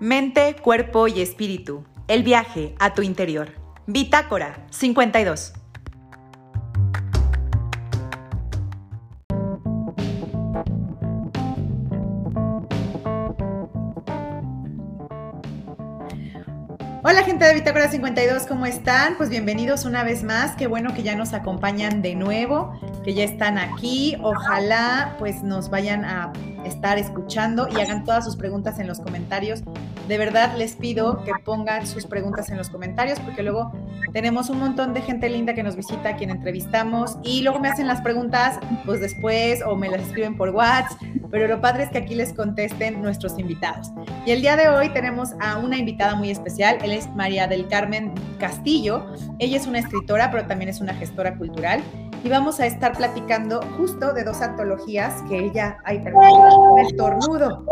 Mente, 0.00 0.54
cuerpo 0.62 1.08
y 1.08 1.20
espíritu. 1.20 1.84
El 2.06 2.22
viaje 2.22 2.76
a 2.78 2.94
tu 2.94 3.02
interior. 3.02 3.50
Bitácora 3.88 4.64
52. 4.70 5.54
Hola 17.02 17.22
gente 17.24 17.46
de 17.46 17.54
Bitácora 17.54 17.90
52, 17.90 18.44
¿cómo 18.46 18.66
están? 18.66 19.16
Pues 19.16 19.30
bienvenidos 19.30 19.84
una 19.84 20.04
vez 20.04 20.24
más, 20.24 20.54
qué 20.56 20.66
bueno 20.66 20.94
que 20.94 21.02
ya 21.02 21.16
nos 21.16 21.32
acompañan 21.32 22.02
de 22.02 22.14
nuevo, 22.14 22.78
que 23.02 23.14
ya 23.14 23.24
están 23.24 23.56
aquí, 23.56 24.16
ojalá 24.20 25.16
pues 25.18 25.42
nos 25.42 25.70
vayan 25.70 26.04
a 26.04 26.32
estar 26.66 26.98
escuchando 26.98 27.66
y 27.70 27.80
hagan 27.80 28.04
todas 28.04 28.24
sus 28.24 28.36
preguntas 28.36 28.78
en 28.78 28.86
los 28.86 29.00
comentarios. 29.00 29.62
De 30.08 30.16
verdad 30.16 30.56
les 30.56 30.74
pido 30.74 31.22
que 31.22 31.32
pongan 31.44 31.86
sus 31.86 32.06
preguntas 32.06 32.48
en 32.48 32.56
los 32.56 32.70
comentarios 32.70 33.20
porque 33.20 33.42
luego 33.42 33.70
tenemos 34.14 34.48
un 34.48 34.58
montón 34.58 34.94
de 34.94 35.02
gente 35.02 35.28
linda 35.28 35.52
que 35.52 35.62
nos 35.62 35.76
visita, 35.76 36.16
quien 36.16 36.30
entrevistamos 36.30 37.18
y 37.22 37.42
luego 37.42 37.60
me 37.60 37.68
hacen 37.68 37.86
las 37.86 38.00
preguntas 38.00 38.58
pues 38.86 39.00
después 39.00 39.60
o 39.66 39.76
me 39.76 39.90
las 39.90 40.00
escriben 40.00 40.34
por 40.34 40.48
WhatsApp, 40.48 40.98
pero 41.30 41.46
lo 41.46 41.60
padre 41.60 41.82
es 41.82 41.90
que 41.90 41.98
aquí 41.98 42.14
les 42.14 42.32
contesten 42.32 43.02
nuestros 43.02 43.38
invitados. 43.38 43.92
Y 44.24 44.30
el 44.30 44.40
día 44.40 44.56
de 44.56 44.70
hoy 44.70 44.88
tenemos 44.94 45.32
a 45.40 45.58
una 45.58 45.76
invitada 45.76 46.14
muy 46.14 46.30
especial, 46.30 46.78
él 46.82 46.92
es 46.92 47.06
María 47.14 47.46
del 47.46 47.68
Carmen 47.68 48.14
Castillo. 48.38 49.04
Ella 49.38 49.58
es 49.58 49.66
una 49.66 49.78
escritora, 49.78 50.30
pero 50.30 50.46
también 50.46 50.70
es 50.70 50.80
una 50.80 50.94
gestora 50.94 51.36
cultural 51.36 51.82
y 52.24 52.30
vamos 52.30 52.60
a 52.60 52.66
estar 52.66 52.96
platicando 52.96 53.60
justo 53.76 54.14
de 54.14 54.24
dos 54.24 54.40
antologías 54.40 55.22
que 55.28 55.38
ella, 55.38 55.78
ay, 55.84 56.00
perdón, 56.00 56.78
estornudo. 56.78 57.66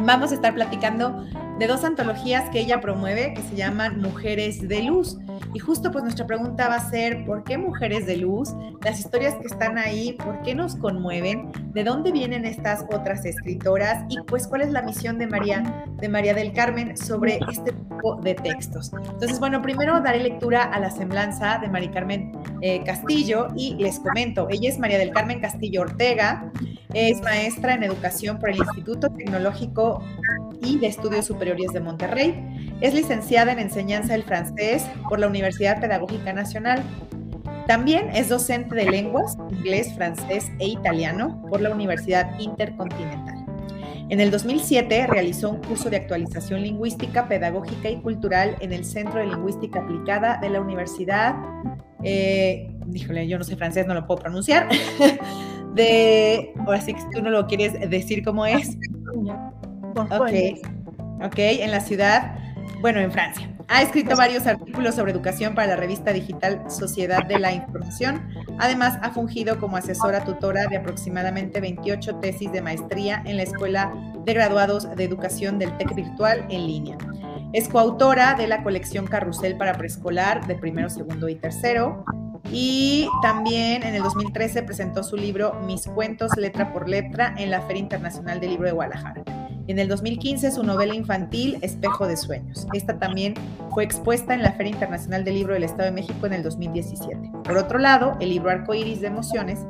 Vamos 0.00 0.32
a 0.32 0.34
estar 0.34 0.52
platicando 0.54 1.24
de 1.58 1.68
dos 1.68 1.84
antologías 1.84 2.50
que 2.50 2.60
ella 2.60 2.80
promueve 2.80 3.32
que 3.34 3.42
se 3.42 3.54
llaman 3.54 4.00
Mujeres 4.00 4.66
de 4.66 4.82
Luz. 4.82 5.18
Y 5.52 5.60
justo 5.60 5.92
pues 5.92 6.02
nuestra 6.02 6.26
pregunta 6.26 6.68
va 6.68 6.76
a 6.76 6.90
ser, 6.90 7.24
¿por 7.24 7.44
qué 7.44 7.58
Mujeres 7.58 8.06
de 8.06 8.16
Luz? 8.16 8.52
Las 8.82 8.98
historias 8.98 9.34
que 9.34 9.46
están 9.46 9.78
ahí, 9.78 10.14
¿por 10.14 10.42
qué 10.42 10.54
nos 10.54 10.74
conmueven? 10.74 11.52
¿De 11.72 11.84
dónde 11.84 12.10
vienen 12.10 12.44
estas 12.44 12.84
otras 12.92 13.24
escritoras? 13.24 14.04
Y 14.08 14.16
pues 14.26 14.48
cuál 14.48 14.62
es 14.62 14.72
la 14.72 14.82
misión 14.82 15.18
de 15.18 15.28
María, 15.28 15.86
de 16.00 16.08
María 16.08 16.34
del 16.34 16.52
Carmen 16.52 16.96
sobre 16.96 17.38
este 17.50 17.72
tipo 17.72 18.16
de 18.16 18.34
textos. 18.34 18.90
Entonces, 18.92 19.38
bueno, 19.38 19.62
primero 19.62 20.00
daré 20.00 20.20
lectura 20.20 20.64
a 20.64 20.80
la 20.80 20.90
semblanza 20.90 21.58
de 21.58 21.68
María 21.68 21.92
Carmen 21.92 22.32
eh, 22.62 22.82
Castillo 22.84 23.48
y 23.56 23.74
les 23.74 24.00
comento, 24.00 24.48
ella 24.50 24.68
es 24.68 24.78
María 24.78 24.98
del 24.98 25.10
Carmen 25.10 25.40
Castillo 25.40 25.82
Ortega, 25.82 26.50
es 26.92 27.20
maestra 27.22 27.74
en 27.74 27.82
educación 27.82 28.38
por 28.38 28.50
el 28.50 28.56
Instituto 28.56 29.10
Tecnológico 29.10 30.02
y 30.62 30.78
de 30.78 30.86
Estudios 30.86 31.26
Superiores 31.26 31.43
de 31.44 31.80
Monterrey. 31.80 32.74
Es 32.80 32.94
licenciada 32.94 33.52
en 33.52 33.58
enseñanza 33.58 34.14
del 34.14 34.22
francés 34.22 34.86
por 35.08 35.20
la 35.20 35.26
Universidad 35.26 35.78
Pedagógica 35.78 36.32
Nacional. 36.32 36.82
También 37.66 38.08
es 38.14 38.30
docente 38.30 38.74
de 38.74 38.90
lenguas, 38.90 39.36
inglés, 39.50 39.94
francés 39.94 40.50
e 40.58 40.68
italiano 40.68 41.44
por 41.50 41.60
la 41.60 41.70
Universidad 41.70 42.38
Intercontinental. 42.38 43.44
En 44.08 44.20
el 44.20 44.30
2007 44.30 45.06
realizó 45.06 45.50
un 45.50 45.62
curso 45.62 45.90
de 45.90 45.96
actualización 45.96 46.62
lingüística, 46.62 47.28
pedagógica 47.28 47.90
y 47.90 48.00
cultural 48.00 48.56
en 48.60 48.72
el 48.72 48.84
Centro 48.84 49.20
de 49.20 49.26
Lingüística 49.26 49.80
Aplicada 49.80 50.38
de 50.38 50.48
la 50.50 50.60
Universidad, 50.60 51.34
eh, 52.02 52.70
díjole, 52.86 53.26
yo 53.26 53.38
no 53.38 53.44
sé 53.44 53.56
francés, 53.56 53.86
no 53.86 53.94
lo 53.94 54.06
puedo 54.06 54.20
pronunciar, 54.20 54.68
de, 55.74 56.52
ahora 56.66 56.80
sí 56.80 56.94
que 56.94 57.02
tú 57.12 57.22
no 57.22 57.30
lo 57.30 57.46
quieres 57.46 57.90
decir 57.90 58.22
cómo 58.22 58.44
es. 58.46 58.76
Ok, 59.96 60.32
ok, 61.22 61.38
en 61.38 61.70
la 61.70 61.80
ciudad, 61.80 62.36
bueno, 62.80 63.00
en 63.00 63.12
Francia. 63.12 63.48
Ha 63.68 63.82
escrito 63.82 64.14
varios 64.14 64.46
artículos 64.46 64.94
sobre 64.94 65.12
educación 65.12 65.54
para 65.54 65.68
la 65.68 65.76
revista 65.76 66.12
digital 66.12 66.62
Sociedad 66.68 67.24
de 67.24 67.38
la 67.38 67.52
Información. 67.52 68.28
Además, 68.58 68.98
ha 69.00 69.10
fungido 69.10 69.58
como 69.58 69.78
asesora 69.78 70.22
tutora 70.22 70.66
de 70.66 70.76
aproximadamente 70.76 71.60
28 71.60 72.16
tesis 72.16 72.52
de 72.52 72.60
maestría 72.60 73.22
en 73.24 73.38
la 73.38 73.44
Escuela 73.44 73.94
de 74.24 74.34
Graduados 74.34 74.94
de 74.94 75.04
Educación 75.04 75.58
del 75.58 75.74
TEC 75.78 75.94
Virtual 75.94 76.44
en 76.50 76.66
línea. 76.66 76.98
Es 77.54 77.68
coautora 77.68 78.34
de 78.34 78.48
la 78.48 78.62
colección 78.62 79.06
Carrusel 79.06 79.56
para 79.56 79.74
preescolar 79.74 80.46
de 80.46 80.56
primero, 80.56 80.90
segundo 80.90 81.28
y 81.28 81.36
tercero. 81.36 82.04
Y 82.52 83.08
también 83.22 83.82
en 83.82 83.94
el 83.94 84.02
2013 84.02 84.62
presentó 84.64 85.02
su 85.02 85.16
libro 85.16 85.54
Mis 85.64 85.86
cuentos 85.86 86.36
letra 86.36 86.72
por 86.72 86.88
letra 86.88 87.34
en 87.38 87.50
la 87.50 87.62
Feria 87.62 87.80
Internacional 87.80 88.40
del 88.40 88.50
Libro 88.50 88.66
de 88.66 88.72
Guadalajara. 88.72 89.43
En 89.66 89.78
el 89.78 89.88
2015 89.88 90.50
su 90.50 90.62
novela 90.62 90.94
infantil 90.94 91.56
Espejo 91.62 92.06
de 92.06 92.18
Sueños. 92.18 92.66
Esta 92.74 92.98
también 92.98 93.34
fue 93.72 93.82
expuesta 93.82 94.34
en 94.34 94.42
la 94.42 94.52
Feria 94.52 94.72
Internacional 94.72 95.24
del 95.24 95.34
Libro 95.34 95.54
del 95.54 95.64
Estado 95.64 95.84
de 95.84 95.92
México 95.92 96.26
en 96.26 96.34
el 96.34 96.42
2017. 96.42 97.30
Por 97.44 97.56
otro 97.56 97.78
lado, 97.78 98.16
el 98.20 98.28
libro 98.28 98.50
Arco 98.50 98.74
Iris 98.74 99.00
de 99.00 99.06
Emociones 99.06 99.60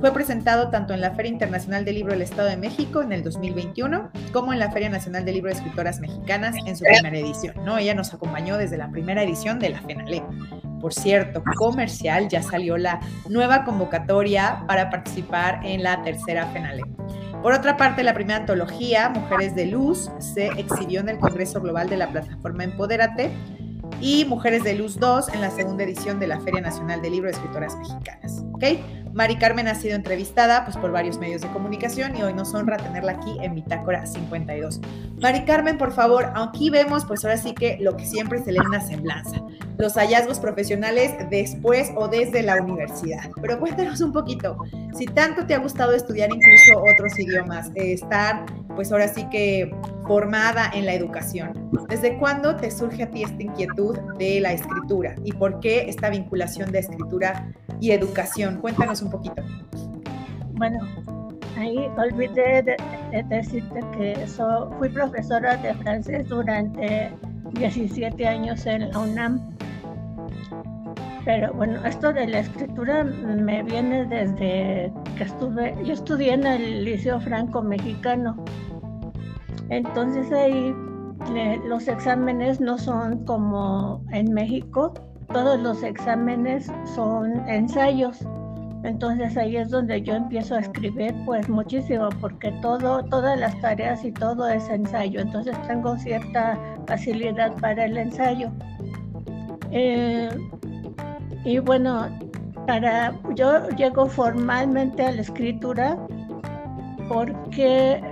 fue 0.00 0.10
presentado 0.12 0.70
tanto 0.70 0.94
en 0.94 1.02
la 1.02 1.10
Feria 1.12 1.32
Internacional 1.32 1.84
del 1.84 1.96
Libro 1.96 2.12
del 2.12 2.22
Estado 2.22 2.48
de 2.48 2.56
México 2.56 3.02
en 3.02 3.12
el 3.12 3.22
2021 3.22 4.10
como 4.32 4.54
en 4.54 4.58
la 4.58 4.70
Feria 4.70 4.88
Nacional 4.88 5.26
del 5.26 5.34
Libro 5.34 5.50
de 5.50 5.56
Escritoras 5.56 6.00
Mexicanas 6.00 6.56
en 6.66 6.74
su 6.74 6.84
primera 6.84 7.18
edición. 7.18 7.54
¿no? 7.64 7.76
Ella 7.76 7.94
nos 7.94 8.14
acompañó 8.14 8.56
desde 8.56 8.78
la 8.78 8.90
primera 8.90 9.22
edición 9.22 9.58
de 9.58 9.68
la 9.68 9.82
FENALE. 9.82 10.22
Por 10.80 10.94
cierto, 10.94 11.44
comercial, 11.56 12.28
ya 12.28 12.42
salió 12.42 12.76
la 12.78 13.00
nueva 13.28 13.64
convocatoria 13.64 14.64
para 14.66 14.90
participar 14.90 15.60
en 15.62 15.82
la 15.82 16.02
tercera 16.02 16.46
FENALE. 16.46 16.82
Por 17.42 17.54
otra 17.54 17.76
parte, 17.76 18.04
la 18.04 18.14
primera 18.14 18.38
antología, 18.38 19.08
Mujeres 19.08 19.56
de 19.56 19.66
Luz, 19.66 20.08
se 20.20 20.46
exhibió 20.46 21.00
en 21.00 21.08
el 21.08 21.18
Congreso 21.18 21.60
Global 21.60 21.88
de 21.88 21.96
la 21.96 22.08
Plataforma 22.08 22.62
Empodérate 22.62 23.32
y 24.00 24.24
Mujeres 24.26 24.62
de 24.62 24.74
Luz 24.74 24.96
2 25.00 25.30
en 25.34 25.40
la 25.40 25.50
segunda 25.50 25.82
edición 25.82 26.20
de 26.20 26.28
la 26.28 26.40
Feria 26.40 26.60
Nacional 26.60 27.02
del 27.02 27.12
Libro 27.12 27.28
de 27.28 27.34
Escritoras 27.34 27.76
Mexicanas. 27.76 28.44
Mari 29.14 29.36
Carmen 29.36 29.68
ha 29.68 29.74
sido 29.74 29.94
entrevistada 29.94 30.64
pues, 30.64 30.76
por 30.76 30.90
varios 30.90 31.18
medios 31.18 31.42
de 31.42 31.48
comunicación 31.48 32.16
y 32.16 32.22
hoy 32.22 32.32
nos 32.32 32.54
honra 32.54 32.78
tenerla 32.78 33.12
aquí 33.12 33.36
en 33.42 33.54
Bitácora 33.54 34.06
52. 34.06 34.80
Mari 35.20 35.44
Carmen, 35.44 35.76
por 35.76 35.92
favor, 35.92 36.32
aquí 36.34 36.70
vemos 36.70 37.04
pues 37.04 37.24
ahora 37.24 37.36
sí 37.36 37.52
que 37.54 37.76
lo 37.80 37.96
que 37.96 38.06
siempre 38.06 38.42
se 38.42 38.52
lee 38.52 38.60
una 38.66 38.80
semblanza, 38.80 39.42
los 39.76 39.94
hallazgos 39.94 40.40
profesionales 40.40 41.12
después 41.30 41.90
o 41.94 42.08
desde 42.08 42.42
la 42.42 42.62
universidad. 42.62 43.30
Pero 43.40 43.60
cuéntanos 43.60 44.00
un 44.00 44.12
poquito, 44.12 44.56
si 44.96 45.04
tanto 45.04 45.46
te 45.46 45.54
ha 45.54 45.58
gustado 45.58 45.92
estudiar 45.92 46.30
incluso 46.32 46.82
otros 46.94 47.18
idiomas, 47.18 47.70
eh, 47.74 47.92
estar 47.92 48.46
pues 48.74 48.90
ahora 48.92 49.08
sí 49.08 49.28
que 49.30 49.70
formada 50.06 50.70
en 50.74 50.86
la 50.86 50.94
educación, 50.94 51.70
¿desde 51.88 52.18
cuándo 52.18 52.56
te 52.56 52.70
surge 52.70 53.04
a 53.04 53.10
ti 53.10 53.22
esta 53.22 53.42
inquietud 53.42 53.98
de 54.18 54.40
la 54.40 54.52
escritura 54.52 55.14
y 55.24 55.32
por 55.32 55.60
qué 55.60 55.88
esta 55.88 56.10
vinculación 56.10 56.70
de 56.72 56.80
escritura 56.80 57.52
y 57.80 57.92
educación? 57.92 58.60
Cuéntanos 58.60 59.02
un 59.02 59.10
poquito. 59.10 59.42
Bueno, 60.54 60.78
ahí 61.56 61.88
olvidé 61.96 62.62
de, 62.62 62.76
decirte 63.28 63.80
que 63.96 64.12
eso, 64.12 64.70
fui 64.78 64.88
profesora 64.88 65.56
de 65.56 65.74
francés 65.74 66.28
durante 66.28 67.10
17 67.54 68.26
años 68.26 68.66
en 68.66 68.90
la 68.90 68.98
UNAM. 68.98 69.40
Pero 71.24 71.52
bueno, 71.52 71.84
esto 71.84 72.12
de 72.12 72.26
la 72.26 72.40
escritura 72.40 73.04
me 73.04 73.62
viene 73.62 74.04
desde 74.06 74.92
que 75.16 75.24
estuve, 75.24 75.74
yo 75.84 75.92
estudié 75.92 76.34
en 76.34 76.46
el 76.46 76.84
Liceo 76.84 77.20
Franco 77.20 77.62
Mexicano. 77.62 78.36
Entonces 79.68 80.30
ahí 80.32 80.74
los 81.66 81.88
exámenes 81.88 82.60
no 82.60 82.78
son 82.78 83.24
como 83.24 84.04
en 84.10 84.32
México, 84.32 84.92
todos 85.32 85.58
los 85.60 85.82
exámenes 85.82 86.70
son 86.94 87.48
ensayos. 87.48 88.18
Entonces 88.84 89.36
ahí 89.36 89.56
es 89.56 89.70
donde 89.70 90.02
yo 90.02 90.14
empiezo 90.14 90.56
a 90.56 90.60
escribir 90.60 91.14
pues 91.24 91.48
muchísimo 91.48 92.08
porque 92.20 92.50
todo, 92.62 93.04
todas 93.04 93.38
las 93.38 93.58
tareas 93.60 94.04
y 94.04 94.10
todo 94.10 94.48
es 94.48 94.68
ensayo. 94.68 95.20
Entonces 95.20 95.56
tengo 95.68 95.96
cierta 95.96 96.58
facilidad 96.86 97.54
para 97.60 97.84
el 97.84 97.96
ensayo. 97.96 98.50
Eh, 99.70 100.28
y 101.44 101.58
bueno, 101.60 102.08
para 102.66 103.14
yo 103.34 103.68
llego 103.70 104.06
formalmente 104.06 105.04
a 105.04 105.12
la 105.12 105.22
escritura 105.22 105.96
porque 107.08 108.02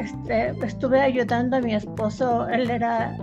este, 0.00 0.50
estuve 0.64 1.00
ayudando 1.00 1.56
a 1.56 1.60
mi 1.60 1.74
esposo, 1.74 2.48
él 2.48 2.70
era 2.70 3.16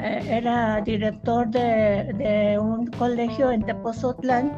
eh, 0.00 0.22
era 0.30 0.80
director 0.80 1.48
de, 1.48 2.56
un 2.60 2.86
colegio 2.86 3.50
en 3.50 3.64
Tepozotlán. 3.64 4.52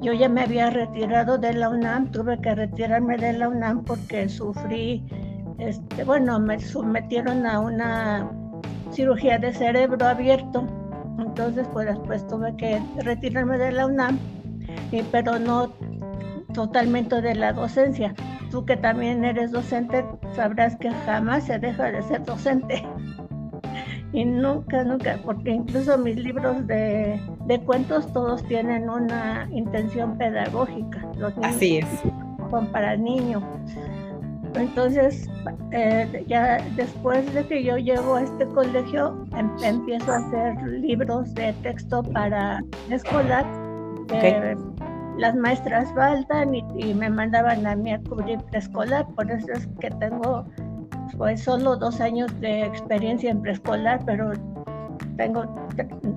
Yo 0.00 0.12
ya 0.12 0.28
me 0.28 0.42
había 0.42 0.70
retirado 0.70 1.36
de 1.36 1.52
la 1.52 1.68
UNAM, 1.68 2.12
tuve 2.12 2.40
que 2.40 2.54
retirarme 2.54 3.16
de 3.16 3.32
la 3.32 3.48
UNAM 3.48 3.82
porque 3.84 4.28
sufrí, 4.28 5.04
este, 5.58 6.04
bueno, 6.04 6.38
me 6.38 6.60
sometieron 6.60 7.44
a 7.44 7.58
una 7.58 8.30
cirugía 8.92 9.38
de 9.38 9.52
cerebro 9.52 10.06
abierto. 10.06 10.64
Entonces, 11.18 11.66
pues 11.72 11.86
después 11.86 12.24
tuve 12.28 12.54
que 12.56 12.80
retirarme 12.98 13.58
de 13.58 13.72
la 13.72 13.86
UNAM, 13.86 14.20
pero 15.10 15.40
no 15.40 15.72
totalmente 16.54 17.20
de 17.20 17.34
la 17.34 17.52
docencia. 17.52 18.14
Tú 18.50 18.64
que 18.64 18.76
también 18.76 19.24
eres 19.24 19.52
docente, 19.52 20.04
sabrás 20.32 20.76
que 20.76 20.90
jamás 20.90 21.44
se 21.44 21.58
deja 21.58 21.90
de 21.90 22.02
ser 22.02 22.24
docente. 22.24 22.86
y 24.12 24.24
nunca, 24.24 24.84
nunca, 24.84 25.18
porque 25.24 25.50
incluso 25.50 25.98
mis 25.98 26.16
libros 26.16 26.66
de, 26.66 27.20
cuentos 27.66 28.10
todos 28.12 28.42
tienen 28.48 28.88
una 28.88 29.48
intención 29.50 30.16
pedagógica. 30.16 31.06
Los 31.18 31.34
Así 31.42 31.78
es. 31.78 31.86
Son 32.50 32.66
para 32.68 32.96
niños. 32.96 33.42
Entonces, 34.54 35.28
eh, 35.72 36.24
ya 36.26 36.58
después 36.74 37.32
de 37.34 37.46
que 37.46 37.62
yo 37.62 37.76
llego 37.76 38.14
a 38.14 38.22
este 38.22 38.46
colegio, 38.46 39.26
em, 39.36 39.50
empiezo 39.62 40.10
a 40.10 40.16
hacer 40.16 40.56
libros 40.68 41.34
de 41.34 41.52
texto 41.62 42.02
para 42.02 42.64
escolar. 42.90 43.44
Las 45.18 45.34
maestras 45.34 45.92
faltan 45.94 46.54
y, 46.54 46.64
y, 46.76 46.94
me 46.94 47.10
mandaban 47.10 47.66
a 47.66 47.74
mí 47.74 47.92
a 47.92 48.00
cubrir 48.00 48.38
preescolar, 48.50 49.06
por 49.14 49.30
eso 49.30 49.52
es 49.52 49.68
que 49.80 49.90
tengo 49.90 50.46
pues 51.16 51.42
solo 51.42 51.76
dos 51.76 52.00
años 52.00 52.30
de 52.40 52.64
experiencia 52.64 53.30
en 53.30 53.42
preescolar, 53.42 54.00
pero 54.06 54.32
tengo 55.16 55.44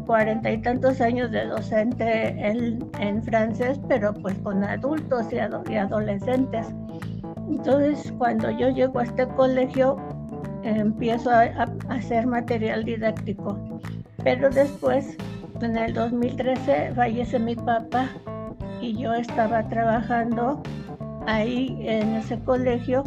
cuarenta 0.06 0.52
y 0.52 0.62
tantos 0.62 1.02
años 1.02 1.32
de 1.32 1.46
docente 1.46 2.28
en, 2.28 2.88
en, 3.00 3.24
francés, 3.24 3.80
pero 3.88 4.14
pues 4.14 4.38
con 4.40 4.64
adultos 4.64 5.26
y, 5.34 5.40
adolescentes. 5.40 6.68
Entonces, 7.50 8.14
cuando 8.20 8.52
yo 8.52 8.70
llego 8.70 9.00
a 9.00 9.04
este 9.04 9.28
colegio, 9.30 9.98
empiezo 10.64 11.32
a, 11.32 11.42
a, 11.42 11.68
hacer 11.90 12.28
material 12.28 12.86
didáctico. 12.86 13.58
Pero 14.24 14.52
después, 14.52 15.18
en 15.62 15.78
el 15.78 15.94
2013, 15.94 16.94
fallece 16.94 17.40
mi 17.40 17.56
papá 17.56 18.08
yo 18.94 19.14
estaba 19.14 19.68
trabajando 19.68 20.62
ahí 21.28 21.78
en 21.82 22.16
ese 22.16 22.40
colegio 22.40 23.04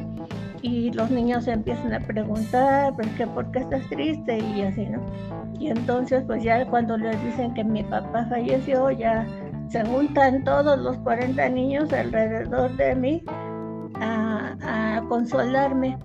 y 0.62 0.90
los 0.92 1.10
niños 1.10 1.46
empiezan 1.46 1.92
a 1.92 2.00
preguntar, 2.00 2.94
¿por 2.96 3.06
qué, 3.16 3.26
¿por 3.26 3.50
qué 3.50 3.58
estás 3.58 3.86
triste? 3.90 4.38
Y 4.38 4.62
así, 4.62 4.86
¿no? 4.86 5.00
Y 5.58 5.69
entonces, 5.69 6.25
pues 6.26 6.42
ya 6.42 6.64
cuando 6.66 6.96
les 6.96 7.22
dicen 7.22 7.52
que 7.54 7.62
mi 7.62 7.82
papá 7.82 8.26
falleció, 8.31 8.90
ya 8.90 9.26
se 9.69 9.84
juntan 9.84 10.42
todos 10.44 10.78
los 10.78 10.96
40 10.98 11.48
niños 11.50 11.92
alrededor 11.92 12.75
de 12.76 12.94
mí 12.94 13.22
a, 14.00 15.02
consolarme. 15.08 15.98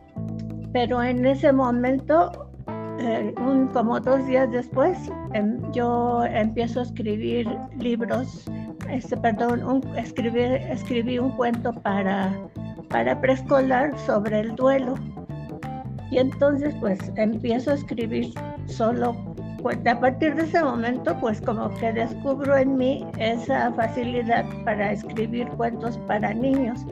Pero 0.74 1.02
en 1.02 1.26
ese 1.26 1.54
momento, 1.54 2.52
eh, 3.00 3.34
como 3.74 4.00
dos 4.00 4.26
días 4.28 4.52
después, 4.52 4.98
em, 5.34 5.60
yo 5.72 6.24
empiezo 6.26 6.82
a 6.82 6.84
escribir 6.84 7.48
libros, 7.80 8.46
este, 8.92 9.18
perdón, 9.18 9.64
un, 9.64 9.98
escribir, 9.98 10.52
escribí 10.70 11.20
un 11.20 11.32
cuento 11.32 11.74
para 11.74 12.34
para 12.90 13.20
preescolar 13.22 13.98
sobre 14.00 14.42
el 14.42 14.56
duelo. 14.56 14.96
Y 16.12 16.18
entonces 16.18 16.76
pues 16.80 17.00
empiezo 17.16 17.72
a 17.72 17.76
escribir 17.76 18.32
solo, 18.66 19.16
pues 19.62 19.78
a 19.86 20.00
partir 20.00 20.36
de 20.36 20.44
ese 20.44 20.64
momento 20.64 21.16
pues 21.20 21.40
como 21.42 21.70
que 21.76 21.94
descubro 21.94 22.58
en 22.58 22.78
mí 22.78 23.06
esa 23.20 23.72
facilidad 23.74 24.46
para 24.66 24.94
escribir 24.94 25.48
cuentos 25.50 25.98
para 26.08 26.34
niños. 26.34 26.86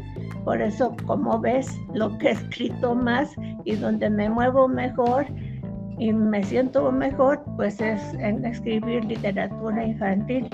Por 0.44 0.62
eso 0.62 0.96
como 1.06 1.40
ves 1.40 1.68
lo 1.94 2.16
que 2.20 2.30
he 2.30 2.32
escrito 2.32 2.94
más 2.94 3.34
y 3.66 3.76
donde 3.76 4.10
me 4.10 4.30
muevo 4.30 4.68
mejor 4.68 5.26
y 5.98 6.14
me 6.14 6.44
siento 6.44 6.92
mejor 6.92 7.44
pues 7.56 7.82
es 7.82 8.14
en 8.20 8.46
escribir 8.46 9.04
literatura 9.06 9.84
infantil. 9.84 10.48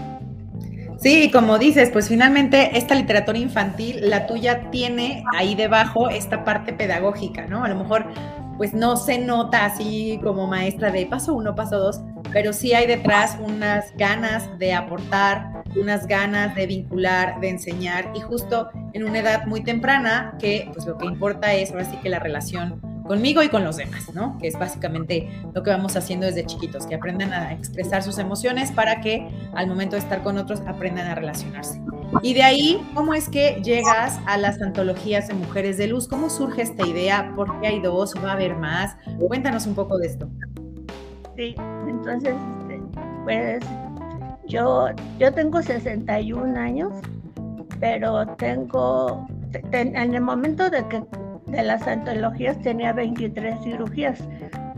Sí, 1.03 1.29
como 1.31 1.59
dices, 1.59 1.89
pues 1.91 2.07
finalmente 2.07 2.77
esta 2.77 2.95
literatura 2.95 3.37
infantil, 3.37 4.09
la 4.09 4.25
tuya 4.25 4.71
tiene 4.71 5.25
ahí 5.35 5.53
debajo 5.53 6.07
esta 6.07 6.45
parte 6.45 6.71
pedagógica, 6.71 7.45
¿no? 7.45 7.65
A 7.65 7.67
lo 7.67 7.75
mejor 7.75 8.05
pues 8.55 8.73
no 8.73 8.95
se 8.95 9.17
nota 9.17 9.65
así 9.65 10.17
como 10.23 10.47
maestra 10.47 10.91
de 10.91 11.05
paso 11.05 11.33
uno, 11.33 11.55
paso 11.55 11.77
dos, 11.77 11.99
pero 12.31 12.53
sí 12.53 12.73
hay 12.73 12.87
detrás 12.87 13.37
unas 13.41 13.93
ganas 13.97 14.57
de 14.59 14.73
aportar, 14.73 15.63
unas 15.75 16.07
ganas 16.07 16.55
de 16.55 16.67
vincular, 16.67 17.37
de 17.41 17.49
enseñar 17.49 18.09
y 18.15 18.21
justo 18.21 18.69
en 18.93 19.03
una 19.03 19.19
edad 19.19 19.45
muy 19.45 19.61
temprana 19.61 20.37
que 20.39 20.69
pues 20.73 20.85
lo 20.85 20.97
que 20.97 21.05
importa 21.05 21.53
es 21.53 21.71
ahora 21.71 21.83
sí 21.83 21.97
que 22.01 22.07
la 22.07 22.19
relación 22.19 22.79
conmigo 23.07 23.43
y 23.43 23.49
con 23.49 23.63
los 23.63 23.77
demás, 23.77 24.13
¿no? 24.13 24.37
Que 24.39 24.47
es 24.47 24.57
básicamente 24.57 25.29
lo 25.53 25.63
que 25.63 25.69
vamos 25.69 25.95
haciendo 25.95 26.25
desde 26.25 26.45
chiquitos, 26.45 26.85
que 26.85 26.95
aprendan 26.95 27.33
a 27.33 27.53
expresar 27.53 28.03
sus 28.03 28.17
emociones 28.17 28.71
para 28.71 29.01
que 29.01 29.27
al 29.53 29.67
momento 29.67 29.95
de 29.95 30.01
estar 30.01 30.23
con 30.23 30.37
otros 30.37 30.61
aprendan 30.67 31.07
a 31.07 31.15
relacionarse. 31.15 31.81
Y 32.21 32.33
de 32.33 32.43
ahí, 32.43 32.81
¿cómo 32.93 33.13
es 33.13 33.27
que 33.27 33.61
llegas 33.63 34.19
a 34.25 34.37
las 34.37 34.61
antologías 34.61 35.27
de 35.27 35.33
Mujeres 35.33 35.77
de 35.77 35.87
Luz? 35.87 36.07
¿Cómo 36.07 36.29
surge 36.29 36.61
esta 36.61 36.85
idea? 36.85 37.33
¿Por 37.35 37.59
qué 37.59 37.67
hay 37.67 37.79
dos? 37.79 38.13
¿Va 38.23 38.29
a 38.29 38.33
haber 38.33 38.55
más? 38.55 38.95
Cuéntanos 39.19 39.65
un 39.65 39.75
poco 39.75 39.97
de 39.97 40.07
esto. 40.07 40.29
Sí, 41.35 41.55
entonces, 41.87 42.35
este, 42.61 42.81
pues 43.23 43.63
yo, 44.47 44.87
yo 45.19 45.33
tengo 45.33 45.61
61 45.61 46.59
años, 46.59 46.93
pero 47.79 48.27
tengo, 48.37 49.27
en 49.71 49.95
el 49.95 50.21
momento 50.21 50.69
de 50.69 50.87
que 50.87 51.03
de 51.53 51.63
las 51.63 51.87
antologías 51.87 52.59
tenía 52.61 52.93
23 52.93 53.63
cirugías. 53.63 54.19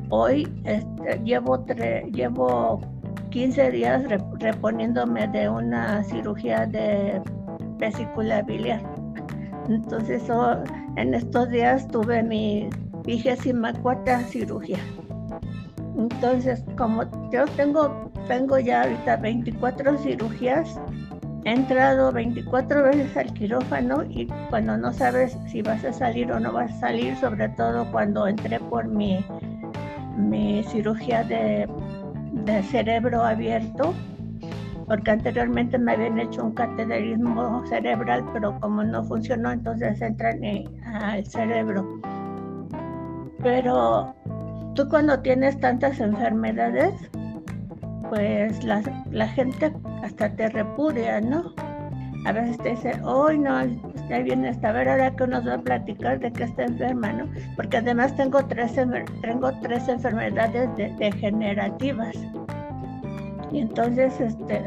Hoy 0.10 0.48
este, 0.66 1.19
llevo, 1.24 1.66
llevo 2.12 2.81
15 3.30 3.72
días 3.72 4.04
reponiéndome 4.39 5.27
de 5.30 5.50
una 5.50 6.04
cirugía 6.04 6.66
de 6.66 7.22
vesícula 7.77 8.42
biliar. 8.42 8.81
Entonces 9.69 10.24
en 10.98 11.13
estos 11.13 11.50
días 11.50 11.88
tuve 11.88 12.22
mi 12.22 12.69
vigésima 13.06 13.74
cuarta 13.74 14.19
cirugía. 14.19 14.80
Entonces, 15.98 16.62
como 16.78 17.04
yo 17.31 17.45
tengo, 17.56 18.12
tengo 18.28 18.60
ya 18.60 18.83
ahorita 18.83 19.16
24 19.18 19.98
cirugías, 20.00 20.78
He 21.45 21.51
entrado 21.51 22.12
24 22.12 22.81
veces 22.81 23.15
al 23.15 23.31
quirófano 23.31 24.03
y 24.09 24.25
cuando 24.50 24.75
no 24.77 24.92
sabes 24.92 25.38
si 25.45 25.62
vas 25.62 25.86
a 25.86 25.94
salir 25.94 26.31
o 26.31 26.39
no 26.39 26.51
vas 26.51 26.71
a 26.71 26.80
salir, 26.80 27.15
sobre 27.18 27.50
todo 27.50 27.86
cuando 27.92 28.25
entré 28.25 28.59
por 28.59 28.88
mi, 28.88 29.24
mi 30.18 30.63
cirugía 30.63 31.24
de, 31.24 31.69
cerebro 32.63 33.24
abierto, 33.24 33.94
porque 34.88 35.12
anteriormente 35.12 35.77
me 35.77 35.92
habían 35.92 36.19
hecho 36.19 36.44
un 36.44 36.56
cateterismo 36.56 37.63
cerebral, 37.68 38.25
pero 38.33 38.59
como 38.59 38.83
no 38.83 39.03
funcionó, 39.03 39.51
entonces 39.51 40.01
entran 40.01 40.42
al 40.83 41.24
cerebro. 41.27 42.01
Pero 43.44 44.16
tú 44.73 44.90
cuando 44.90 45.19
tienes 45.19 45.59
tantas 45.59 45.99
enfermedades, 45.99 46.95
pues 48.09 48.64
la, 48.64 48.81
la 49.11 49.28
gente 49.28 49.71
hasta 50.06 50.30
te 50.35 50.50
repudia, 50.50 51.19
¿no? 51.19 51.54
A 52.26 52.31
veces 52.31 52.57
te 52.57 52.69
dice, 52.69 52.94
hoy 53.04 53.38
no, 53.38 53.64
usted 53.95 54.24
viene 54.24 54.50
esta, 54.50 54.69
a 54.69 54.71
ver 54.71 54.90
ahora 54.90 55.16
que 55.16 55.28
nos 55.28 55.47
va 55.47 55.56
a 55.56 55.62
platicar 55.62 56.19
de 56.19 56.31
que 56.31 56.44
está 56.44 56.64
enferma, 56.64 57.14
¿no? 57.14 57.26
Porque 57.56 57.78
además 57.78 58.16
tengo 58.16 58.44
tres, 58.45 58.74
tengo 59.21 59.52
tres 59.62 59.88
enfermedades 59.88 60.69
degenerativas. 60.97 62.16
Y 63.52 63.59
entonces, 63.59 64.19
este, 64.19 64.62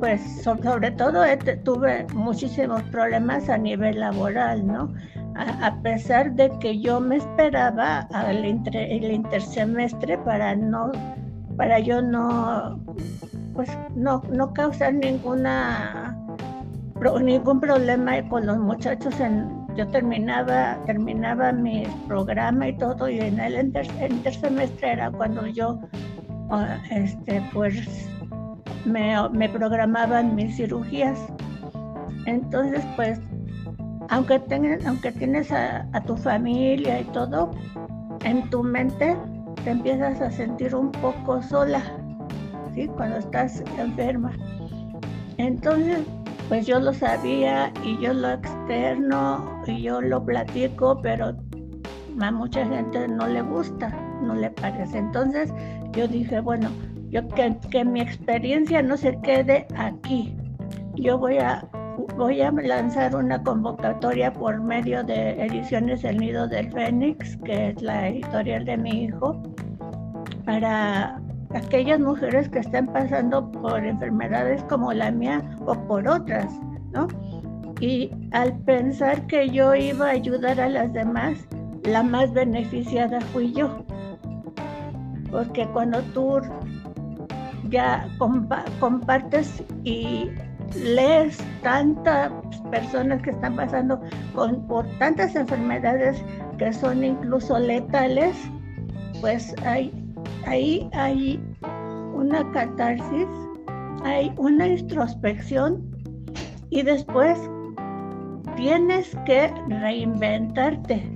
pues 0.00 0.42
sobre 0.42 0.90
todo 0.92 1.24
tuve 1.64 2.06
muchísimos 2.14 2.82
problemas 2.84 3.48
a 3.48 3.56
nivel 3.56 4.00
laboral, 4.00 4.66
¿no? 4.66 4.92
A, 5.36 5.74
pesar 5.82 6.32
de 6.32 6.50
que 6.58 6.80
yo 6.80 7.00
me 7.00 7.16
esperaba 7.16 8.00
al 8.12 8.44
el 8.44 9.12
intersemestre 9.12 10.18
para 10.18 10.56
no 10.56 10.90
para 11.56 11.78
yo 11.78 12.00
no 12.00 12.80
pues 13.58 13.76
no, 13.96 14.22
no 14.30 14.54
causar 14.54 14.94
ninguna 14.94 16.16
ningún 17.20 17.58
problema 17.58 18.22
con 18.28 18.46
los 18.46 18.56
muchachos 18.56 19.16
yo 19.74 19.84
terminaba 19.88 20.78
terminaba 20.86 21.50
mi 21.50 21.82
programa 22.06 22.68
y 22.68 22.76
todo 22.76 23.08
y 23.08 23.18
en 23.18 23.40
el 23.40 23.58
intersemestre 23.58 24.92
era 24.92 25.10
cuando 25.10 25.44
yo 25.48 25.76
ah, 26.50 26.78
este 26.92 27.42
pues 27.52 28.08
me, 28.84 29.48
programaban 29.48 30.36
mis 30.36 30.54
cirugías. 30.54 31.18
Entonces 32.26 32.84
pues 32.94 33.18
aunque 34.08 34.40
aunque 34.86 35.10
tienes 35.10 35.50
a 35.50 36.00
tu 36.06 36.16
familia 36.16 37.00
y 37.00 37.04
todo 37.06 37.50
en 38.22 38.48
tu 38.50 38.62
mente 38.62 39.16
te 39.64 39.70
empiezas 39.70 40.20
a 40.20 40.30
sentir 40.30 40.76
un 40.76 40.92
poco 40.92 41.42
sola, 41.42 41.82
Cuando 42.86 43.18
estás 43.18 43.62
enferma. 43.78 44.32
Entonces, 45.38 46.00
pues 46.48 46.66
yo 46.66 46.80
lo 46.80 46.92
sabía 46.92 47.72
y 47.84 47.98
yo 48.00 48.12
lo 48.12 48.30
externo 48.30 49.62
y 49.66 49.82
yo 49.82 50.00
lo 50.00 50.24
platico, 50.24 51.00
pero 51.02 51.36
a 52.20 52.30
mucha 52.30 52.66
gente 52.66 53.06
no 53.08 53.26
le 53.26 53.42
gusta, 53.42 53.90
no 54.22 54.34
le 54.34 54.50
parece. 54.50 54.98
Entonces 54.98 55.52
yo 55.92 56.08
dije, 56.08 56.40
bueno, 56.40 56.70
yo 57.10 57.26
que, 57.28 57.56
que 57.70 57.84
mi 57.84 58.00
experiencia 58.00 58.82
no 58.82 58.96
se 58.96 59.18
quede 59.20 59.66
aquí. 59.76 60.34
Yo 60.94 61.18
voy 61.18 61.38
a 61.38 61.68
voy 62.16 62.40
a 62.40 62.50
lanzar 62.50 63.14
una 63.14 63.42
convocatoria 63.42 64.32
por 64.32 64.60
medio 64.60 65.02
de 65.02 65.42
Ediciones 65.44 66.04
El 66.04 66.18
Nido 66.18 66.46
del 66.48 66.70
Fénix, 66.72 67.36
que 67.38 67.70
es 67.70 67.82
la 67.82 68.08
editorial 68.08 68.64
de 68.64 68.76
mi 68.76 69.04
hijo, 69.04 69.42
para 70.44 71.20
aquellas 71.54 72.00
mujeres 72.00 72.48
que 72.48 72.58
están 72.60 72.86
pasando 72.88 73.50
por 73.50 73.84
enfermedades 73.84 74.62
como 74.64 74.92
la 74.92 75.10
mía 75.10 75.42
o 75.66 75.74
por 75.86 76.06
otras, 76.06 76.46
¿no? 76.92 77.08
Y 77.80 78.10
al 78.32 78.56
pensar 78.60 79.26
que 79.26 79.48
yo 79.50 79.74
iba 79.74 80.06
a 80.06 80.10
ayudar 80.10 80.60
a 80.60 80.68
las 80.68 80.92
demás, 80.92 81.38
la 81.84 82.02
más 82.02 82.32
beneficiada 82.32 83.20
fui 83.20 83.52
yo. 83.52 83.84
Porque 85.30 85.66
cuando 85.68 86.02
tú 86.14 86.40
ya 87.68 88.08
compartes 88.80 89.62
y 89.84 90.30
lees 90.74 91.38
tantas 91.62 92.32
personas 92.70 93.22
que 93.22 93.30
están 93.30 93.56
pasando 93.56 94.00
con, 94.34 94.66
por 94.66 94.86
tantas 94.98 95.34
enfermedades 95.34 96.22
que 96.58 96.72
son 96.72 97.04
incluso 97.04 97.58
letales, 97.58 98.36
pues 99.20 99.54
hay, 99.64 99.92
ahí 100.46 100.88
hay 100.92 101.40
una 102.14 102.50
catarsis, 102.52 103.28
hay 104.04 104.32
una 104.36 104.66
introspección 104.66 105.82
y 106.70 106.82
después 106.82 107.38
tienes 108.56 109.16
que 109.24 109.52
reinventarte. 109.68 111.10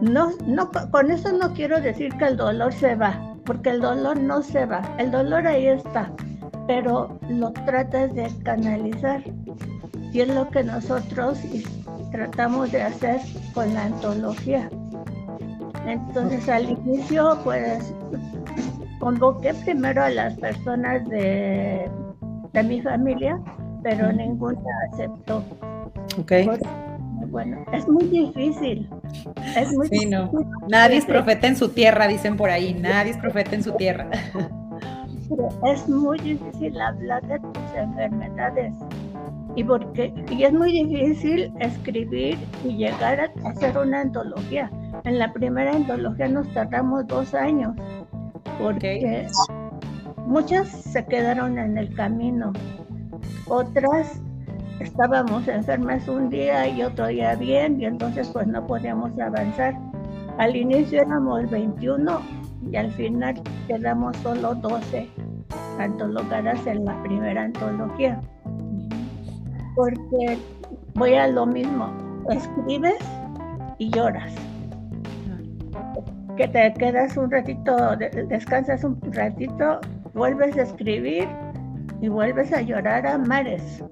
No, 0.00 0.32
no, 0.46 0.70
con 0.90 1.10
eso 1.10 1.30
no 1.32 1.52
quiero 1.52 1.80
decir 1.80 2.12
que 2.16 2.24
el 2.24 2.36
dolor 2.36 2.72
se 2.72 2.94
va, 2.94 3.36
porque 3.44 3.70
el 3.70 3.80
dolor 3.80 4.18
no 4.18 4.42
se 4.42 4.64
va, 4.64 4.82
el 4.98 5.10
dolor 5.10 5.46
ahí 5.46 5.66
está, 5.66 6.10
pero 6.66 7.18
lo 7.28 7.52
tratas 7.52 8.14
de 8.14 8.30
canalizar. 8.42 9.22
Y 10.12 10.20
es 10.20 10.34
lo 10.34 10.48
que 10.48 10.64
nosotros 10.64 11.38
tratamos 12.10 12.72
de 12.72 12.82
hacer 12.82 13.20
con 13.54 13.72
la 13.74 13.84
antología. 13.84 14.70
Entonces 15.92 16.48
al 16.48 16.70
inicio 16.70 17.38
pues 17.44 17.94
convoqué 18.98 19.54
primero 19.54 20.02
a 20.02 20.10
las 20.10 20.34
personas 20.38 21.08
de, 21.08 21.90
de 22.52 22.62
mi 22.62 22.80
familia, 22.82 23.40
pero 23.82 24.12
ninguna 24.12 24.60
aceptó. 24.92 25.42
Okay. 26.20 26.48
bueno, 27.28 27.64
es 27.72 27.88
muy 27.88 28.04
difícil. 28.04 28.88
Es 29.56 29.72
muy 29.72 29.88
sí, 29.88 30.06
no. 30.06 30.30
Nadie 30.68 30.98
es 30.98 31.06
profeta 31.06 31.46
en 31.46 31.56
su 31.56 31.70
tierra, 31.70 32.06
dicen 32.08 32.36
por 32.36 32.50
ahí. 32.50 32.74
Nadie 32.74 33.12
es 33.12 33.18
profeta 33.18 33.54
en 33.54 33.62
su 33.62 33.72
tierra. 33.72 34.08
es 35.66 35.88
muy 35.88 36.18
difícil 36.18 36.80
hablar 36.80 37.26
de 37.26 37.38
tus 37.38 37.74
enfermedades 37.76 38.74
y 39.56 39.64
porque 39.64 40.12
y 40.30 40.44
es 40.44 40.52
muy 40.52 40.72
difícil 40.72 41.52
escribir 41.60 42.38
y 42.64 42.76
llegar 42.76 43.20
a 43.20 43.48
hacer 43.48 43.76
una 43.76 44.02
antología. 44.02 44.70
En 45.04 45.18
la 45.18 45.32
primera 45.32 45.72
antología 45.72 46.28
nos 46.28 46.48
tardamos 46.52 47.06
dos 47.06 47.34
años 47.34 47.74
porque 48.60 49.26
muchas 50.26 50.68
se 50.68 51.04
quedaron 51.06 51.58
en 51.58 51.78
el 51.78 51.94
camino, 51.94 52.52
otras 53.48 54.20
estábamos 54.78 55.48
enfermas 55.48 56.06
un 56.08 56.28
día 56.28 56.68
y 56.68 56.82
otro 56.82 57.06
día 57.06 57.34
bien 57.34 57.80
y 57.80 57.86
entonces 57.86 58.28
pues 58.28 58.46
no 58.46 58.66
podíamos 58.66 59.18
avanzar. 59.18 59.74
Al 60.38 60.56
inicio 60.56 61.02
éramos 61.02 61.50
21 61.50 62.20
y 62.70 62.76
al 62.76 62.90
final 62.92 63.40
quedamos 63.66 64.16
solo 64.18 64.54
12 64.54 65.08
antologadas 65.78 66.66
en 66.66 66.84
la 66.84 67.02
primera 67.02 67.44
antología. 67.44 68.20
Porque 69.74 70.38
voy 70.94 71.14
a 71.14 71.26
lo 71.28 71.46
mismo, 71.46 71.90
escribes 72.28 72.98
y 73.78 73.90
lloras. 73.90 74.49
Que 76.40 76.48
te 76.48 76.72
quedas 76.72 77.18
un 77.18 77.30
ratito, 77.30 77.76
descansas 78.30 78.82
un 78.82 78.98
ratito, 79.12 79.78
vuelves 80.14 80.56
a 80.56 80.62
escribir 80.62 81.28
y 82.00 82.08
vuelves 82.08 82.50
a 82.54 82.62
llorar 82.62 83.06
a 83.06 83.18
mares. 83.18 83.84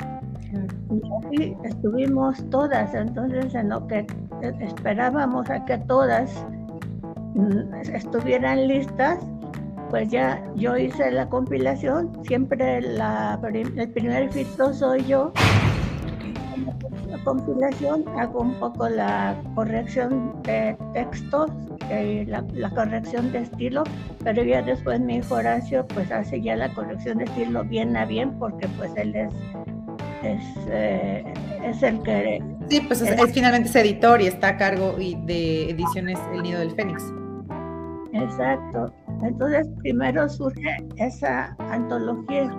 Y 0.90 1.02
así 1.18 1.56
estuvimos 1.62 2.42
todas, 2.48 2.94
entonces 2.94 3.54
en 3.54 3.68
lo 3.68 3.86
que 3.86 4.06
esperábamos 4.60 5.50
a 5.50 5.62
que 5.66 5.76
todas 5.76 6.42
mm, 7.34 7.74
estuvieran 7.92 8.66
listas, 8.66 9.18
pues 9.90 10.08
ya 10.08 10.42
yo 10.56 10.74
hice 10.78 11.10
la 11.10 11.28
compilación, 11.28 12.10
siempre 12.24 12.80
la, 12.80 13.38
el 13.52 13.90
primer 13.90 14.32
filtro 14.32 14.72
soy 14.72 15.04
yo. 15.04 15.34
La 17.28 17.34
compilación 17.34 18.04
hago 18.18 18.40
un 18.40 18.54
poco 18.54 18.88
la 18.88 19.36
corrección 19.54 20.40
de 20.44 20.74
textos, 20.94 21.50
y 21.90 22.24
la, 22.24 22.70
corrección 22.70 23.30
de 23.32 23.40
estilo, 23.40 23.84
pero 24.24 24.42
ya 24.42 24.62
después 24.62 24.98
mi 24.98 25.16
hijo 25.16 25.34
Horacio 25.34 25.86
pues 25.88 26.10
hace 26.10 26.40
ya 26.40 26.56
la 26.56 26.72
corrección 26.72 27.18
de 27.18 27.24
estilo 27.24 27.64
bien 27.64 27.94
a 27.98 28.06
bien 28.06 28.38
porque 28.38 28.66
pues 28.78 28.92
él 28.96 29.14
es, 29.14 29.34
es, 30.22 30.42
eh, 30.70 31.22
el 31.82 32.02
que... 32.02 32.42
Sí, 32.70 32.80
pues 32.80 33.02
es, 33.02 33.32
finalmente 33.34 33.68
es 33.68 33.76
editor 33.76 34.22
y 34.22 34.26
está 34.26 34.48
a 34.48 34.56
cargo 34.56 34.94
de 34.94 35.68
ediciones 35.68 36.18
El 36.32 36.42
Nido 36.42 36.60
del 36.60 36.70
Fénix. 36.70 37.12
Exacto. 38.14 38.90
Entonces 39.22 39.68
primero 39.80 40.26
surge 40.30 40.78
esa 40.96 41.54
antología 41.58 42.50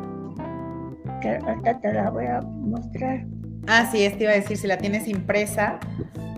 que 1.21 1.37
ahorita 1.37 1.79
te 1.79 1.91
la 1.91 2.11
voy 2.11 2.27
a 2.27 2.41
mostrar. 2.41 3.25
Ah, 3.71 3.87
sí, 3.91 3.99
te 4.17 4.23
iba 4.23 4.31
a 4.31 4.35
decir, 4.35 4.57
si 4.57 4.65
la 4.65 4.79
tienes 4.79 5.07
impresa 5.07 5.79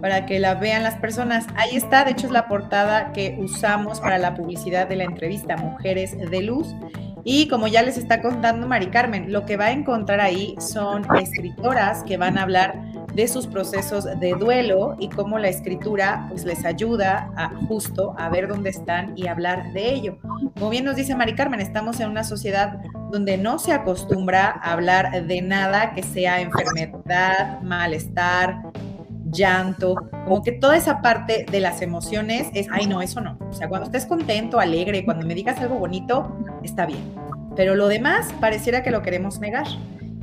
para 0.01 0.25
que 0.25 0.37
la 0.37 0.55
vean 0.55 0.83
las 0.83 0.95
personas. 0.95 1.47
Ahí 1.55 1.77
está, 1.77 2.03
de 2.03 2.11
hecho 2.11 2.27
es 2.27 2.33
la 2.33 2.49
portada 2.49 3.13
que 3.13 3.37
usamos 3.39 4.01
para 4.01 4.17
la 4.17 4.35
publicidad 4.35 4.85
de 4.89 4.97
la 4.97 5.05
entrevista 5.05 5.55
Mujeres 5.55 6.17
de 6.17 6.41
Luz. 6.41 6.75
Y 7.23 7.47
como 7.47 7.67
ya 7.67 7.83
les 7.83 7.97
está 7.97 8.21
contando 8.21 8.67
Mari 8.67 8.87
Carmen, 8.87 9.31
lo 9.31 9.45
que 9.45 9.55
va 9.55 9.67
a 9.67 9.71
encontrar 9.71 10.19
ahí 10.19 10.55
son 10.59 11.05
escritoras 11.15 12.03
que 12.03 12.17
van 12.17 12.37
a 12.37 12.41
hablar 12.41 12.81
de 13.13 13.27
sus 13.29 13.47
procesos 13.47 14.05
de 14.19 14.33
duelo 14.33 14.97
y 14.99 15.07
cómo 15.07 15.39
la 15.39 15.47
escritura 15.47 16.25
pues 16.27 16.43
les 16.43 16.65
ayuda 16.65 17.31
a 17.37 17.49
justo 17.67 18.13
a 18.17 18.27
ver 18.27 18.49
dónde 18.49 18.71
están 18.71 19.13
y 19.15 19.27
hablar 19.27 19.71
de 19.71 19.93
ello. 19.93 20.17
Como 20.55 20.69
bien 20.69 20.83
nos 20.83 20.97
dice 20.97 21.15
Mari 21.15 21.35
Carmen, 21.35 21.61
estamos 21.61 21.99
en 22.01 22.09
una 22.09 22.25
sociedad 22.25 22.81
donde 23.11 23.37
no 23.37 23.59
se 23.59 23.73
acostumbra 23.73 24.59
a 24.61 24.73
hablar 24.73 25.25
de 25.25 25.41
nada 25.41 25.93
que 25.93 26.03
sea 26.03 26.41
enfermedad, 26.41 27.61
malestar, 27.61 28.61
llanto, 29.31 29.95
como 30.25 30.41
que 30.41 30.51
toda 30.51 30.77
esa 30.77 31.01
parte 31.01 31.45
de 31.49 31.59
las 31.59 31.81
emociones 31.81 32.49
es, 32.53 32.67
ay 32.71 32.87
no, 32.87 33.01
eso 33.01 33.21
no. 33.21 33.37
O 33.49 33.53
sea, 33.53 33.69
cuando 33.69 33.85
estés 33.85 34.05
contento, 34.05 34.59
alegre, 34.59 35.05
cuando 35.05 35.25
me 35.25 35.35
digas 35.35 35.59
algo 35.59 35.75
bonito, 35.75 36.37
está 36.63 36.85
bien. 36.85 37.03
Pero 37.55 37.75
lo 37.75 37.87
demás 37.87 38.33
pareciera 38.39 38.83
que 38.83 38.91
lo 38.91 39.01
queremos 39.01 39.39
negar. 39.39 39.67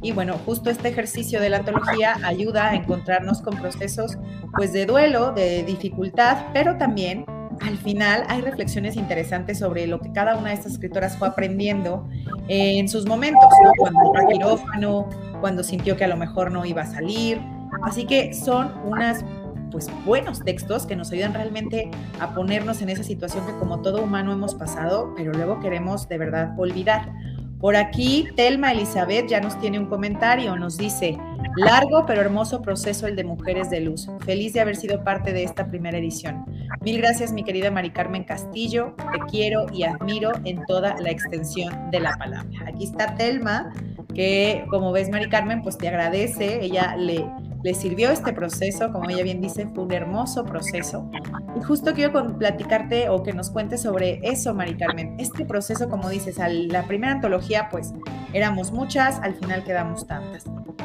Y 0.00 0.12
bueno, 0.12 0.38
justo 0.46 0.70
este 0.70 0.88
ejercicio 0.88 1.40
de 1.40 1.50
la 1.50 1.58
antología 1.58 2.16
ayuda 2.22 2.68
a 2.68 2.74
encontrarnos 2.74 3.42
con 3.42 3.56
procesos 3.56 4.16
pues 4.54 4.72
de 4.72 4.86
duelo, 4.86 5.32
de 5.32 5.64
dificultad, 5.64 6.38
pero 6.52 6.76
también 6.76 7.24
al 7.60 7.76
final 7.76 8.24
hay 8.28 8.40
reflexiones 8.40 8.96
interesantes 8.96 9.58
sobre 9.58 9.86
lo 9.86 10.00
que 10.00 10.12
cada 10.12 10.36
una 10.36 10.50
de 10.50 10.54
estas 10.54 10.72
escritoras 10.72 11.16
fue 11.16 11.28
aprendiendo 11.28 12.08
en 12.48 12.88
sus 12.88 13.06
momentos. 13.06 13.48
Cuando 13.78 14.00
entró 14.06 14.28
quirófano, 14.28 15.08
cuando 15.40 15.62
sintió 15.62 15.96
que 15.96 16.04
a 16.04 16.08
lo 16.08 16.16
mejor 16.16 16.50
no 16.50 16.64
iba 16.64 16.82
a 16.82 16.86
salir. 16.86 17.40
Así 17.82 18.04
que 18.04 18.34
son 18.34 18.72
unas 18.84 19.24
pues 19.70 19.90
buenos 20.04 20.42
textos 20.42 20.86
que 20.86 20.96
nos 20.96 21.12
ayudan 21.12 21.34
realmente 21.34 21.90
a 22.20 22.34
ponernos 22.34 22.80
en 22.80 22.88
esa 22.88 23.02
situación 23.02 23.46
que 23.46 23.52
como 23.58 23.80
todo 23.82 24.02
humano 24.02 24.32
hemos 24.32 24.54
pasado, 24.54 25.12
pero 25.16 25.32
luego 25.32 25.60
queremos 25.60 26.08
de 26.08 26.18
verdad 26.18 26.54
olvidar. 26.58 27.12
Por 27.60 27.74
aquí, 27.74 28.28
Telma 28.36 28.70
Elizabeth 28.70 29.26
ya 29.28 29.40
nos 29.40 29.58
tiene 29.58 29.80
un 29.80 29.86
comentario, 29.86 30.54
nos 30.56 30.76
dice, 30.78 31.18
largo 31.56 32.06
pero 32.06 32.20
hermoso 32.20 32.62
proceso 32.62 33.08
el 33.08 33.16
de 33.16 33.24
Mujeres 33.24 33.68
de 33.68 33.80
Luz. 33.80 34.08
Feliz 34.24 34.52
de 34.52 34.60
haber 34.60 34.76
sido 34.76 35.02
parte 35.02 35.32
de 35.32 35.42
esta 35.42 35.66
primera 35.66 35.98
edición. 35.98 36.44
Mil 36.82 36.98
gracias, 36.98 37.32
mi 37.32 37.42
querida 37.42 37.72
Mari 37.72 37.90
Carmen 37.90 38.22
Castillo. 38.22 38.94
Te 39.12 39.18
quiero 39.28 39.66
y 39.72 39.82
admiro 39.82 40.32
en 40.44 40.64
toda 40.66 41.00
la 41.00 41.10
extensión 41.10 41.90
de 41.90 41.98
la 41.98 42.16
palabra. 42.16 42.48
Aquí 42.64 42.84
está 42.84 43.16
Telma, 43.16 43.72
que 44.14 44.64
como 44.70 44.92
ves, 44.92 45.10
Mari 45.10 45.28
Carmen, 45.28 45.62
pues 45.62 45.76
te 45.78 45.88
agradece. 45.88 46.64
Ella 46.64 46.94
le 46.96 47.24
le 47.68 47.74
sirvió 47.74 48.10
este 48.10 48.32
proceso, 48.32 48.90
como 48.90 49.10
ella 49.10 49.22
bien 49.22 49.42
dice, 49.42 49.66
fue 49.66 49.84
un 49.84 49.92
hermoso 49.92 50.42
proceso. 50.46 51.10
Y 51.54 51.62
justo 51.62 51.92
quiero 51.92 52.38
platicarte 52.38 53.10
o 53.10 53.22
que 53.22 53.34
nos 53.34 53.50
cuentes 53.50 53.82
sobre 53.82 54.20
eso, 54.22 54.54
Mari 54.54 54.74
Carmen. 54.78 55.16
Este 55.18 55.44
proceso, 55.44 55.90
como 55.90 56.08
dices, 56.08 56.40
a 56.40 56.48
la 56.48 56.84
primera 56.84 57.12
antología, 57.12 57.68
pues 57.70 57.92
éramos 58.32 58.72
muchas, 58.72 59.20
al 59.20 59.34
final 59.34 59.64
quedamos 59.64 60.06
tantas. 60.06 60.44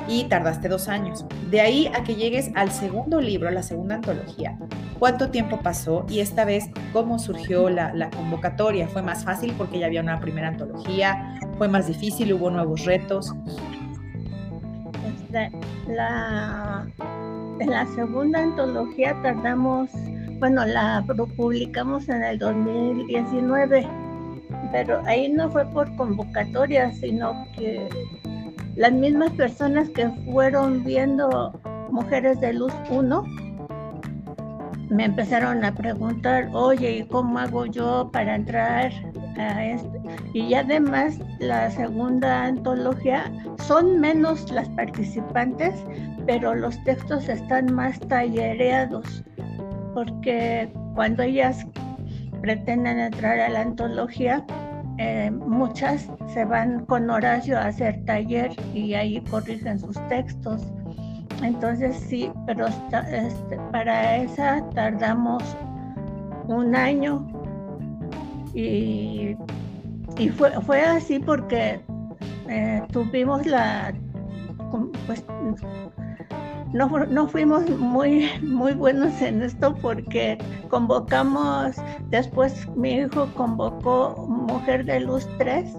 Y 0.09 0.25
tardaste 0.25 0.67
dos 0.67 0.89
años. 0.89 1.23
De 1.49 1.61
ahí 1.61 1.89
a 1.95 2.03
que 2.03 2.15
llegues 2.15 2.51
al 2.53 2.69
segundo 2.69 3.21
libro, 3.21 3.49
la 3.49 3.63
segunda 3.63 3.95
antología. 3.95 4.59
¿Cuánto 4.99 5.29
tiempo 5.29 5.61
pasó? 5.61 6.05
Y 6.09 6.19
esta 6.19 6.43
vez, 6.43 6.65
¿cómo 6.91 7.17
surgió 7.17 7.69
la, 7.69 7.93
la 7.93 8.09
convocatoria? 8.09 8.89
¿Fue 8.89 9.01
más 9.01 9.23
fácil 9.23 9.53
porque 9.57 9.79
ya 9.79 9.85
había 9.85 10.01
una 10.01 10.19
primera 10.19 10.49
antología? 10.49 11.39
¿Fue 11.57 11.69
más 11.69 11.87
difícil? 11.87 12.33
¿Hubo 12.33 12.49
nuevos 12.49 12.83
retos? 12.83 13.33
La, 15.87 16.85
en 17.59 17.69
la 17.69 17.85
segunda 17.87 18.39
antología 18.39 19.15
tardamos, 19.21 19.89
bueno, 20.39 20.65
la 20.65 21.03
publicamos 21.35 22.07
en 22.09 22.23
el 22.23 22.39
2019, 22.39 23.87
pero 24.71 25.01
ahí 25.05 25.29
no 25.29 25.49
fue 25.49 25.65
por 25.65 25.93
convocatoria, 25.95 26.91
sino 26.93 27.45
que 27.55 27.89
las 28.75 28.91
mismas 28.91 29.31
personas 29.31 29.89
que 29.89 30.09
fueron 30.31 30.83
viendo 30.83 31.59
Mujeres 31.91 32.39
de 32.39 32.53
Luz 32.53 32.73
1 32.89 33.23
me 34.89 35.05
empezaron 35.05 35.63
a 35.63 35.73
preguntar, 35.73 36.49
oye, 36.53 36.97
¿y 36.97 37.07
cómo 37.07 37.39
hago 37.39 37.65
yo 37.65 38.09
para 38.11 38.35
entrar 38.35 38.91
a? 39.37 39.77
Y 40.33 40.53
además 40.53 41.19
la 41.39 41.69
segunda 41.71 42.45
antología 42.45 43.31
son 43.59 43.99
menos 43.99 44.51
las 44.51 44.69
participantes, 44.69 45.73
pero 46.25 46.55
los 46.55 46.81
textos 46.83 47.27
están 47.29 47.73
más 47.73 47.99
tallereados, 48.01 49.23
porque 49.93 50.71
cuando 50.95 51.23
ellas 51.23 51.65
pretenden 52.41 52.99
entrar 52.99 53.39
a 53.39 53.49
la 53.49 53.61
antología, 53.61 54.45
eh, 54.97 55.31
muchas 55.31 56.09
se 56.33 56.45
van 56.45 56.85
con 56.85 57.09
Horacio 57.09 57.57
a 57.57 57.67
hacer 57.67 58.03
taller 58.05 58.51
y 58.73 58.93
ahí 58.93 59.21
corrigen 59.21 59.79
sus 59.79 59.95
textos. 60.07 60.61
Entonces 61.41 61.95
sí, 61.95 62.31
pero 62.45 62.67
este, 62.67 63.57
para 63.71 64.17
esa 64.17 64.63
tardamos 64.71 65.43
un 66.47 66.75
año 66.75 67.25
y, 68.53 69.36
fue, 70.38 70.51
fue 70.62 70.81
así 70.81 71.19
porque 71.19 71.81
eh, 72.48 72.81
tuvimos 72.91 73.45
la, 73.45 73.93
pues 75.07 75.24
no, 76.74 76.88
no, 77.05 77.27
fuimos 77.27 77.69
muy, 77.69 78.29
muy 78.41 78.74
buenos 78.74 79.22
en 79.22 79.43
esto 79.43 79.75
porque 79.75 80.38
convocamos, 80.69 81.75
después 82.10 82.67
mi 82.75 82.93
hijo 82.93 83.27
convocó 83.36 84.25
Mujer 84.27 84.86
de 84.86 85.01
Luz 85.01 85.27
3 85.38 85.72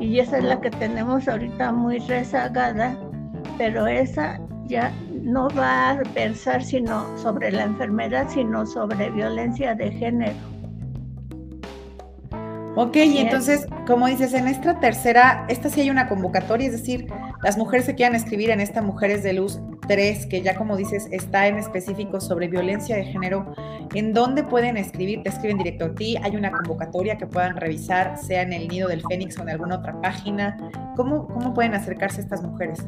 y 0.00 0.18
esa 0.18 0.38
es 0.38 0.44
la 0.44 0.60
que 0.60 0.70
tenemos 0.70 1.28
ahorita 1.28 1.72
muy 1.72 1.98
rezagada, 1.98 2.96
pero 3.58 3.86
esa 3.86 4.40
ya 4.66 4.92
no 5.22 5.48
va 5.50 5.90
a 5.90 6.02
versar 6.14 6.62
sino 6.62 7.16
sobre 7.18 7.52
la 7.52 7.64
enfermedad, 7.64 8.26
sino 8.28 8.66
sobre 8.66 9.10
violencia 9.10 9.74
de 9.74 9.90
género. 9.92 10.53
Ok, 12.76 12.96
y 12.96 13.18
entonces, 13.18 13.68
como 13.86 14.08
dices, 14.08 14.34
en 14.34 14.48
esta 14.48 14.80
tercera, 14.80 15.46
esta 15.48 15.68
sí 15.70 15.82
hay 15.82 15.90
una 15.90 16.08
convocatoria, 16.08 16.66
es 16.66 16.72
decir, 16.72 17.06
las 17.44 17.56
mujeres 17.56 17.86
se 17.86 17.94
quieran 17.94 18.16
escribir 18.16 18.50
en 18.50 18.60
esta 18.60 18.82
Mujeres 18.82 19.22
de 19.22 19.32
Luz 19.32 19.60
3, 19.86 20.26
que 20.26 20.42
ya 20.42 20.56
como 20.56 20.76
dices, 20.76 21.06
está 21.12 21.46
en 21.46 21.56
específico 21.56 22.20
sobre 22.20 22.48
violencia 22.48 22.96
de 22.96 23.04
género, 23.04 23.54
¿en 23.94 24.12
dónde 24.12 24.42
pueden 24.42 24.76
escribir? 24.76 25.22
Te 25.22 25.28
escriben 25.28 25.58
directo 25.58 25.84
a 25.84 25.94
ti, 25.94 26.16
hay 26.20 26.34
una 26.34 26.50
convocatoria 26.50 27.16
que 27.16 27.28
puedan 27.28 27.56
revisar, 27.56 28.18
sea 28.18 28.42
en 28.42 28.52
el 28.52 28.66
Nido 28.66 28.88
del 28.88 29.02
Fénix 29.08 29.38
o 29.38 29.42
en 29.42 29.50
alguna 29.50 29.76
otra 29.76 30.00
página. 30.00 30.56
¿Cómo, 30.96 31.28
cómo 31.28 31.54
pueden 31.54 31.74
acercarse 31.74 32.22
a 32.22 32.24
estas 32.24 32.42
mujeres? 32.42 32.84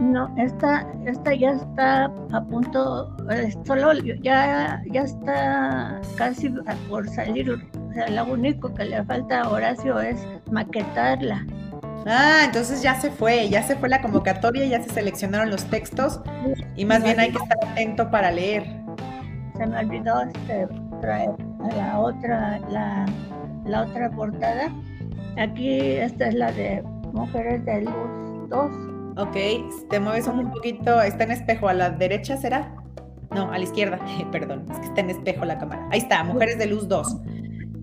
No, 0.00 0.32
esta, 0.38 0.86
esta 1.06 1.34
ya 1.34 1.50
está 1.50 2.04
a 2.04 2.44
punto, 2.48 3.16
eh, 3.32 3.52
solo 3.64 3.92
ya, 4.22 4.80
ya 4.92 5.02
está 5.02 6.00
casi 6.16 6.50
por 6.88 7.08
salir. 7.08 7.60
Sea, 7.98 8.10
lo 8.10 8.32
único 8.32 8.72
que 8.72 8.84
le 8.84 9.02
falta 9.04 9.42
a 9.42 9.50
Horacio 9.50 10.00
es 10.00 10.24
maquetarla. 10.52 11.44
Ah, 12.06 12.42
entonces 12.44 12.80
ya 12.80 12.94
se 13.00 13.10
fue, 13.10 13.48
ya 13.48 13.64
se 13.64 13.74
fue 13.74 13.88
la 13.88 14.00
convocatoria, 14.00 14.64
ya 14.66 14.80
se 14.80 14.90
seleccionaron 14.90 15.50
los 15.50 15.64
textos 15.64 16.20
y 16.76 16.84
más 16.84 17.02
bien 17.02 17.18
hay 17.18 17.32
que 17.32 17.38
estar 17.38 17.58
atento 17.68 18.08
para 18.08 18.30
leer. 18.30 18.62
Se 19.56 19.66
me 19.66 19.78
olvidó 19.80 20.22
este, 20.22 20.68
traer 21.00 21.30
la 21.76 21.98
otra, 21.98 22.60
la, 22.70 23.04
la 23.64 23.82
otra 23.82 24.10
portada. 24.10 24.72
Aquí 25.36 25.80
esta 25.80 26.28
es 26.28 26.34
la 26.34 26.52
de 26.52 26.82
Mujeres 27.12 27.64
de 27.64 27.82
Luz 27.82 28.48
2 28.48 28.70
Ok, 29.18 29.36
te 29.90 29.98
mueves 29.98 30.28
un 30.28 30.52
poquito, 30.52 31.02
está 31.02 31.24
en 31.24 31.32
espejo, 31.32 31.68
a 31.68 31.74
la 31.74 31.90
derecha 31.90 32.36
será. 32.36 32.72
No, 33.34 33.50
a 33.50 33.58
la 33.58 33.64
izquierda, 33.64 33.98
perdón, 34.30 34.66
es 34.70 34.78
que 34.78 34.86
está 34.86 35.00
en 35.00 35.10
espejo 35.10 35.44
la 35.44 35.58
cámara. 35.58 35.88
Ahí 35.90 35.98
está, 35.98 36.22
Mujeres 36.22 36.56
de 36.58 36.66
Luz 36.66 36.86
2. 36.86 37.16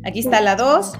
Aquí 0.06 0.20
está 0.20 0.40
la 0.40 0.56
2, 0.56 0.94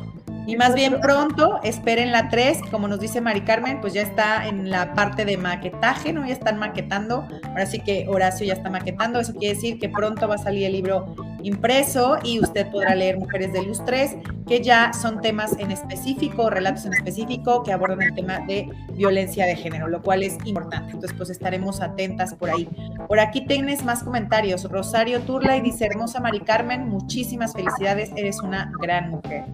y 0.48 0.58
más 0.58 0.76
bien 0.76 1.00
pronto, 1.00 1.60
esperen 1.64 2.12
la 2.12 2.30
3, 2.30 2.60
como 2.70 2.88
nos 2.88 3.00
dice 3.00 3.20
Mari 3.20 3.42
Carmen, 3.42 3.82
pues 3.82 3.94
ya 3.94 4.04
está 4.04 4.48
en 4.48 4.70
la 4.70 4.94
parte 4.94 5.26
de 5.26 5.38
maquetaje, 5.38 6.14
¿no? 6.14 6.26
Ya 6.26 6.34
están 6.34 6.60
maquetando. 6.60 7.28
Ahora 7.50 7.66
sí 7.66 7.80
que 7.80 8.06
Horacio 8.08 8.46
ya 8.46 8.54
está 8.54 8.70
maquetando. 8.70 9.20
Eso 9.20 9.34
quiere 9.34 9.56
decir 9.56 9.80
que 9.80 9.90
pronto 9.90 10.28
va 10.28 10.36
a 10.36 10.38
salir 10.38 10.66
el 10.66 10.74
libro 10.74 11.16
impreso 11.46 12.18
y 12.24 12.40
usted 12.40 12.70
podrá 12.72 12.96
leer 12.96 13.18
Mujeres 13.18 13.54
de 13.54 13.62
Luz 13.62 13.84
3, 13.86 14.18
que 14.48 14.64
ya 14.64 14.94
son 14.94 15.22
temas 15.22 15.56
en 15.60 15.70
específico, 15.70 16.50
relatos 16.50 16.86
en 16.86 16.94
específico 16.94 17.62
que 17.62 17.72
abordan 17.72 18.02
el 18.02 18.16
tema 18.16 18.40
de 18.40 18.68
violencia 18.94 19.46
de 19.46 19.56
género, 19.56 19.88
lo 19.88 20.02
cual 20.02 20.24
es 20.24 20.38
importante. 20.46 20.92
Entonces, 20.92 21.14
pues 21.16 21.30
estaremos 21.30 21.82
atentas 21.82 22.34
por 22.34 22.50
ahí. 22.50 22.68
Por 23.08 23.20
aquí 23.20 23.46
tienes 23.46 23.86
más 23.86 24.04
comentarios. 24.04 24.64
Rosario 24.72 25.22
Turla 25.22 25.56
y 25.56 25.62
dice, 25.62 25.86
hermosa 25.86 26.20
Mari 26.20 26.40
Carmen, 26.40 26.90
muchísimas 26.90 27.54
felicidades, 27.54 28.12
eres 28.16 28.42
una 28.42 28.72
gran 28.82 29.12
mujer. 29.12 29.46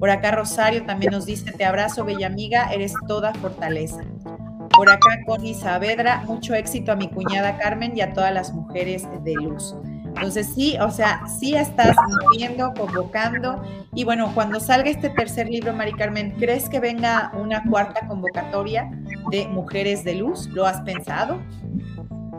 Por 0.00 0.10
acá 0.10 0.32
Rosario 0.32 0.84
también 0.84 1.12
nos 1.12 1.26
dice, 1.26 1.52
te 1.52 1.64
abrazo, 1.64 2.04
bella 2.04 2.26
amiga, 2.26 2.70
eres 2.72 2.92
toda 3.06 3.32
fortaleza. 3.34 4.02
Por 4.76 4.90
acá 4.90 5.20
Connie 5.24 5.54
Saavedra, 5.54 6.22
mucho 6.26 6.54
éxito 6.54 6.90
a 6.90 6.96
mi 6.96 7.08
cuñada 7.08 7.56
Carmen 7.56 7.96
y 7.96 8.00
a 8.00 8.12
todas 8.12 8.34
las 8.34 8.52
mujeres 8.52 9.06
de 9.22 9.34
luz. 9.34 9.76
Entonces 10.16 10.46
sí, 10.54 10.76
o 10.80 10.90
sea, 10.90 11.26
sí 11.26 11.54
estás 11.54 11.94
moviendo, 12.24 12.72
convocando. 12.72 13.62
Y 13.94 14.04
bueno, 14.04 14.32
cuando 14.34 14.60
salga 14.60 14.88
este 14.88 15.10
tercer 15.10 15.46
libro, 15.46 15.74
Mari 15.74 15.92
Carmen, 15.92 16.32
¿crees 16.38 16.70
que 16.70 16.80
venga 16.80 17.30
una 17.38 17.62
cuarta 17.64 18.06
convocatoria 18.06 18.90
de 19.30 19.46
Mujeres 19.48 20.04
de 20.04 20.14
Luz? 20.14 20.48
¿Lo 20.48 20.66
has 20.66 20.80
pensado? 20.80 21.38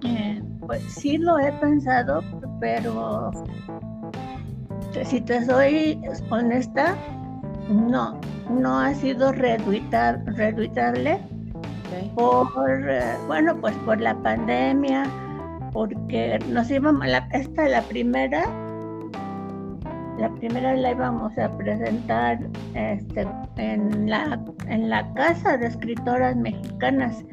Eh, 0.03 0.41
pues 0.65 0.81
sí 0.89 1.19
lo 1.19 1.37
he 1.37 1.51
pensado, 1.53 2.23
pero 2.59 3.31
si 5.05 5.21
te 5.21 5.45
soy 5.45 6.01
honesta, 6.29 6.95
no, 7.69 8.19
no 8.49 8.79
ha 8.79 8.93
sido 8.95 9.31
reduitable 9.31 11.21
por, 12.15 12.89
eh, 12.89 13.15
bueno, 13.27 13.55
pues 13.61 13.75
por 13.85 14.01
la 14.01 14.15
pandemia, 14.15 15.05
porque 15.71 16.39
nos 16.49 16.69
íbamos, 16.69 17.05
la, 17.07 17.27
esta 17.31 17.67
la 17.67 17.81
primera, 17.83 18.45
la 20.17 20.29
primera 20.35 20.75
la 20.75 20.91
íbamos 20.91 21.37
a 21.37 21.55
presentar 21.57 22.39
este, 22.73 23.27
en, 23.57 24.09
la, 24.09 24.39
en 24.67 24.89
la 24.89 25.13
Casa 25.13 25.57
de 25.57 25.67
Escritoras 25.67 26.35
Mexicanas. 26.35 27.23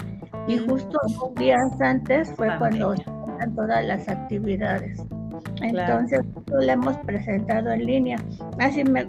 Y 0.47 0.59
justo 0.59 0.99
días 1.37 1.81
antes 1.81 2.31
fue 2.35 2.49
cuando 2.59 2.93
estaban 2.93 3.55
todas 3.55 3.85
las 3.87 4.09
actividades. 4.09 5.03
Entonces, 5.63 6.21
lo 6.49 6.61
hemos 6.61 6.97
presentado 6.99 7.71
en 7.71 7.87
línea. 7.87 8.19
Así 8.59 8.85
me, 8.85 9.07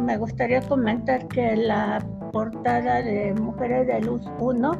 me, 0.00 0.16
gustaría 0.16 0.60
comentar 0.62 1.26
que 1.28 1.56
la 1.56 2.04
portada 2.32 3.02
de 3.02 3.32
Mujeres 3.34 3.86
de 3.86 4.00
Luz 4.02 4.22
1 4.38 4.72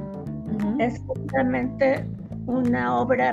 es 0.79 1.01
justamente 1.07 2.05
una 2.47 2.99
obra 2.99 3.33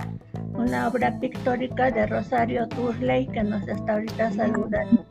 una 0.54 0.88
obra 0.88 1.18
pictórica 1.20 1.92
de 1.92 2.06
Rosario 2.08 2.68
Turley 2.68 3.28
que 3.28 3.44
nos 3.44 3.68
está 3.68 3.94
ahorita 3.94 4.32
saludando. 4.32 5.06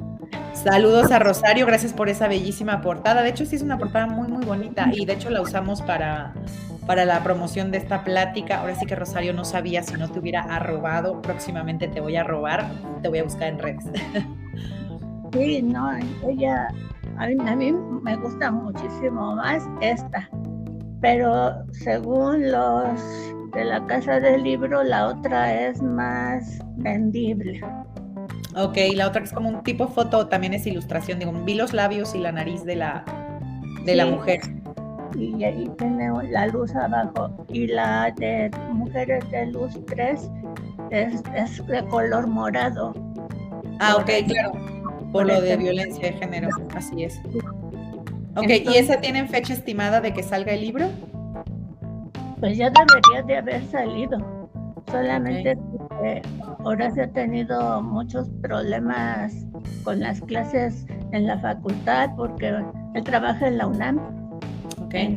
Saludos 0.53 1.11
a 1.11 1.19
Rosario, 1.19 1.65
gracias 1.67 1.93
por 1.93 2.09
esa 2.09 2.29
bellísima 2.29 2.83
portada. 2.83 3.23
De 3.23 3.31
hecho, 3.31 3.47
sí 3.47 3.57
es 3.57 3.63
una 3.63 3.79
portada 3.79 4.07
muy, 4.07 4.29
muy 4.29 4.45
bonita 4.45 4.89
y 4.93 5.07
de 5.07 5.15
hecho 5.15 5.31
la 5.31 5.41
usamos 5.41 5.81
para, 5.83 6.35
para 6.87 7.05
la 7.05 7.23
promoción 7.23 7.71
de 7.71 7.79
esta 7.79 8.05
plática. 8.05 8.61
Ahora 8.61 8.75
sí 8.75 8.85
que 8.85 8.95
Rosario 8.95 9.33
no 9.33 9.45
sabía 9.45 9.83
si 9.83 9.95
no 9.95 10.11
te 10.11 10.19
hubiera 10.19 10.43
arrobado. 10.43 11.23
Próximamente 11.23 11.89
te 11.89 12.01
voy 12.01 12.17
a 12.17 12.25
robar, 12.25 12.69
te 13.03 13.09
voy 13.09 13.21
a 13.21 13.25
buscar 13.25 13.49
en 13.49 13.59
redes. 13.59 13.85
Sí, 15.33 15.63
no, 15.63 15.89
ella, 16.27 16.69
a 17.17 17.29
mí, 17.29 17.73
me 18.03 18.17
gusta 18.17 18.51
muchísimo 18.51 19.37
más 19.37 19.63
esta, 19.81 20.29
pero 21.01 21.65
según 21.71 22.51
los 22.51 23.01
de 23.53 23.65
la 23.65 23.85
casa 23.87 24.21
del 24.21 24.43
libro, 24.43 24.83
la 24.83 25.09
otra 25.09 25.69
es 25.69 25.83
más 25.83 26.59
vendible. 26.77 27.61
Ok, 28.57 28.77
la 28.95 29.09
otra 29.09 29.23
es 29.23 29.33
como 29.33 29.49
un 29.49 29.63
tipo 29.63 29.89
foto, 29.89 30.27
también 30.27 30.55
es 30.55 30.67
ilustración, 30.67 31.19
digo, 31.19 31.33
vi 31.33 31.55
los 31.55 31.73
labios 31.73 32.15
y 32.15 32.19
la 32.19 32.33
nariz 32.33 32.65
de 32.65 32.77
la, 32.77 33.05
de 33.85 33.95
la 33.95 34.07
mujer 34.07 34.41
y 35.21 35.45
ahí 35.45 35.71
tiene 35.79 36.11
la 36.31 36.47
luz 36.47 36.75
abajo. 36.75 37.47
Y 37.49 37.67
la 37.67 38.13
de 38.17 38.51
Mujeres 38.73 39.29
de 39.31 39.47
Luz 39.47 39.79
3 39.87 40.31
es, 40.91 41.23
es 41.35 41.67
de 41.67 41.85
color 41.87 42.27
morado. 42.27 42.95
Ah, 43.79 43.97
ok, 43.97 44.11
claro. 44.27 44.53
Por, 45.13 45.27
lo 45.27 45.41
de 45.41 45.57
violencia 45.57 46.11
de 46.11 46.13
género, 46.13 46.49
así 46.75 47.05
es. 47.05 47.21
Ok, 48.37 48.49
¿y 48.49 48.77
esa 48.77 49.01
tienen 49.01 49.29
fecha 49.29 49.53
estimada 49.53 50.01
de 50.01 50.15
que 50.15 50.23
salga 50.23 50.53
el 50.53 50.61
libro? 50.61 50.89
Pues 52.41 52.57
ya 52.57 52.71
debería 52.71 53.23
de 53.27 53.37
haber 53.37 53.65
salido. 53.67 54.19
Solamente 54.91 55.57
que 56.03 56.23
ahora 56.65 56.91
se 56.91 57.03
ha 57.03 57.09
tenido 57.09 57.81
muchos 57.83 58.29
problemas 58.43 59.47
con 59.85 60.01
las 60.01 60.21
clases 60.23 60.87
en 61.13 61.27
la 61.27 61.39
facultad 61.39 62.11
porque 62.17 62.49
él 62.95 63.05
trabaja 63.05 63.47
en 63.47 63.59
la 63.59 63.67
UNAM. 63.67 64.21
Okay. 64.87 65.15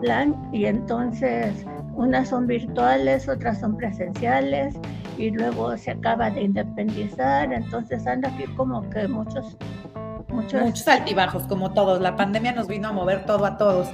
plan, 0.00 0.36
y 0.52 0.66
entonces 0.66 1.66
unas 1.96 2.28
son 2.28 2.46
virtuales, 2.46 3.28
otras 3.28 3.58
son 3.58 3.76
presenciales 3.76 4.76
y 5.16 5.30
luego 5.30 5.76
se 5.76 5.90
acaba 5.90 6.30
de 6.30 6.42
independizar, 6.42 7.52
entonces 7.52 8.06
anda 8.06 8.28
aquí 8.28 8.44
como 8.54 8.88
que 8.90 9.08
muchos 9.08 9.56
Muchos, 10.28 10.62
muchos 10.62 10.86
altibajos, 10.88 11.44
como 11.44 11.72
todos. 11.72 12.00
La 12.00 12.16
pandemia 12.16 12.52
nos 12.52 12.68
vino 12.68 12.88
a 12.88 12.92
mover 12.92 13.24
todo 13.24 13.46
a 13.46 13.56
todos 13.56 13.88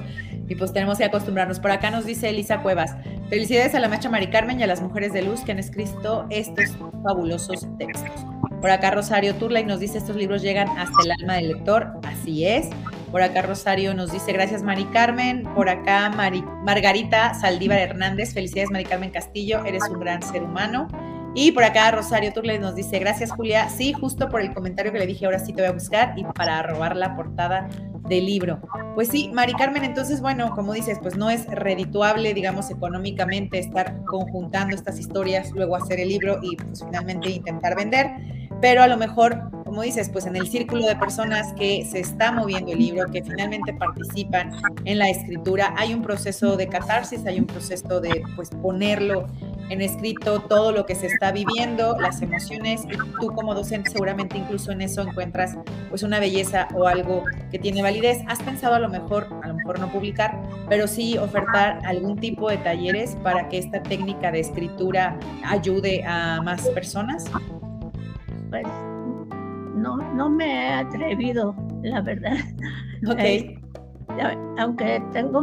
y 0.48 0.54
pues 0.54 0.72
tenemos 0.72 0.98
que 0.98 1.04
acostumbrarnos. 1.04 1.60
Por 1.60 1.70
acá 1.70 1.90
nos 1.90 2.04
dice 2.04 2.28
Elisa 2.28 2.60
Cuevas, 2.60 2.96
felicidades 3.28 3.74
a 3.74 3.80
la 3.80 3.88
maestra 3.88 4.10
Mari 4.10 4.28
Carmen 4.28 4.60
y 4.60 4.62
a 4.62 4.66
las 4.66 4.82
mujeres 4.82 5.12
de 5.12 5.22
luz 5.22 5.40
que 5.40 5.52
han 5.52 5.58
escrito 5.58 6.26
estos 6.30 6.76
fabulosos 7.02 7.66
textos. 7.78 8.26
Por 8.60 8.70
acá 8.70 8.90
Rosario 8.90 9.34
Turley 9.34 9.64
nos 9.64 9.80
dice, 9.80 9.98
estos 9.98 10.16
libros 10.16 10.42
llegan 10.42 10.68
hasta 10.78 10.96
el 11.04 11.12
alma 11.12 11.34
del 11.34 11.48
lector, 11.48 11.92
así 12.06 12.46
es. 12.46 12.68
Por 13.10 13.22
acá 13.22 13.42
Rosario 13.42 13.94
nos 13.94 14.10
dice, 14.10 14.32
gracias 14.32 14.62
Mari 14.62 14.84
Carmen. 14.86 15.44
Por 15.54 15.68
acá 15.68 16.10
Margarita 16.10 17.34
Saldívar 17.34 17.78
Hernández, 17.78 18.32
felicidades 18.32 18.70
Mari 18.70 18.84
Carmen 18.84 19.10
Castillo, 19.10 19.64
eres 19.64 19.82
un 19.88 20.00
gran 20.00 20.22
ser 20.22 20.42
humano. 20.42 20.88
Y 21.34 21.50
por 21.52 21.64
acá 21.64 21.90
Rosario 21.90 22.32
Turley 22.32 22.58
nos 22.58 22.76
dice, 22.76 22.98
gracias 23.00 23.32
Julia, 23.32 23.68
sí, 23.68 23.92
justo 23.92 24.28
por 24.28 24.40
el 24.40 24.54
comentario 24.54 24.92
que 24.92 25.00
le 25.00 25.06
dije, 25.06 25.26
ahora 25.26 25.40
sí 25.40 25.52
te 25.52 25.62
voy 25.62 25.70
a 25.70 25.72
buscar 25.72 26.14
y 26.16 26.24
para 26.24 26.62
robar 26.62 26.96
la 26.96 27.16
portada 27.16 27.68
del 28.08 28.26
libro. 28.26 28.60
Pues 28.94 29.08
sí, 29.08 29.30
Mari 29.32 29.54
Carmen, 29.54 29.82
entonces, 29.82 30.20
bueno, 30.20 30.50
como 30.54 30.74
dices, 30.74 30.98
pues 31.02 31.16
no 31.16 31.30
es 31.30 31.46
redituable, 31.46 32.34
digamos, 32.34 32.70
económicamente 32.70 33.58
estar 33.58 34.04
conjuntando 34.04 34.76
estas 34.76 35.00
historias, 35.00 35.50
luego 35.52 35.74
hacer 35.74 35.98
el 36.00 36.08
libro 36.08 36.38
y 36.42 36.56
pues 36.56 36.84
finalmente 36.84 37.30
intentar 37.30 37.74
vender, 37.74 38.12
pero 38.60 38.82
a 38.82 38.86
lo 38.86 38.96
mejor, 38.96 39.50
como 39.74 39.82
dices, 39.82 40.08
pues 40.08 40.24
en 40.26 40.36
el 40.36 40.46
círculo 40.46 40.86
de 40.86 40.94
personas 40.94 41.52
que 41.54 41.84
se 41.84 41.98
está 41.98 42.30
moviendo 42.30 42.70
el 42.70 42.78
libro, 42.78 43.10
que 43.10 43.24
finalmente 43.24 43.74
participan 43.74 44.52
en 44.84 45.00
la 45.00 45.10
escritura, 45.10 45.74
hay 45.76 45.92
un 45.92 46.00
proceso 46.00 46.56
de 46.56 46.68
catarsis, 46.68 47.26
hay 47.26 47.40
un 47.40 47.46
proceso 47.46 48.00
de 48.00 48.22
pues 48.36 48.50
ponerlo 48.50 49.26
en 49.70 49.80
escrito 49.80 50.42
todo 50.42 50.70
lo 50.70 50.86
que 50.86 50.94
se 50.94 51.08
está 51.08 51.32
viviendo, 51.32 51.98
las 51.98 52.22
emociones 52.22 52.82
y 52.84 52.96
tú 53.20 53.32
como 53.34 53.52
docente 53.52 53.90
seguramente 53.90 54.38
incluso 54.38 54.70
en 54.70 54.80
eso 54.80 55.02
encuentras 55.02 55.56
pues 55.90 56.04
una 56.04 56.20
belleza 56.20 56.68
o 56.76 56.86
algo 56.86 57.24
que 57.50 57.58
tiene 57.58 57.82
validez. 57.82 58.18
¿Has 58.28 58.40
pensado 58.44 58.76
a 58.76 58.78
lo 58.78 58.88
mejor, 58.88 59.26
a 59.42 59.48
lo 59.48 59.54
mejor 59.54 59.80
no 59.80 59.90
publicar, 59.90 60.40
pero 60.68 60.86
sí 60.86 61.18
ofertar 61.18 61.80
algún 61.84 62.16
tipo 62.20 62.48
de 62.48 62.58
talleres 62.58 63.16
para 63.24 63.48
que 63.48 63.58
esta 63.58 63.82
técnica 63.82 64.30
de 64.30 64.38
escritura 64.38 65.18
ayude 65.44 66.04
a 66.04 66.40
más 66.42 66.68
personas? 66.68 67.24
Pues 68.50 68.68
no, 69.84 69.96
no 70.14 70.30
me 70.30 70.46
he 70.46 70.72
atrevido, 70.72 71.54
la 71.82 72.00
verdad. 72.00 72.36
Eh, 73.18 73.54
aunque 74.58 75.02
tengo 75.12 75.42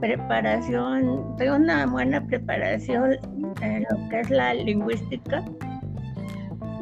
preparación, 0.00 1.36
tengo 1.36 1.56
una 1.56 1.86
buena 1.86 2.20
preparación 2.26 3.16
en 3.62 3.86
lo 3.88 4.08
que 4.08 4.20
es 4.20 4.30
la 4.30 4.54
lingüística 4.54 5.44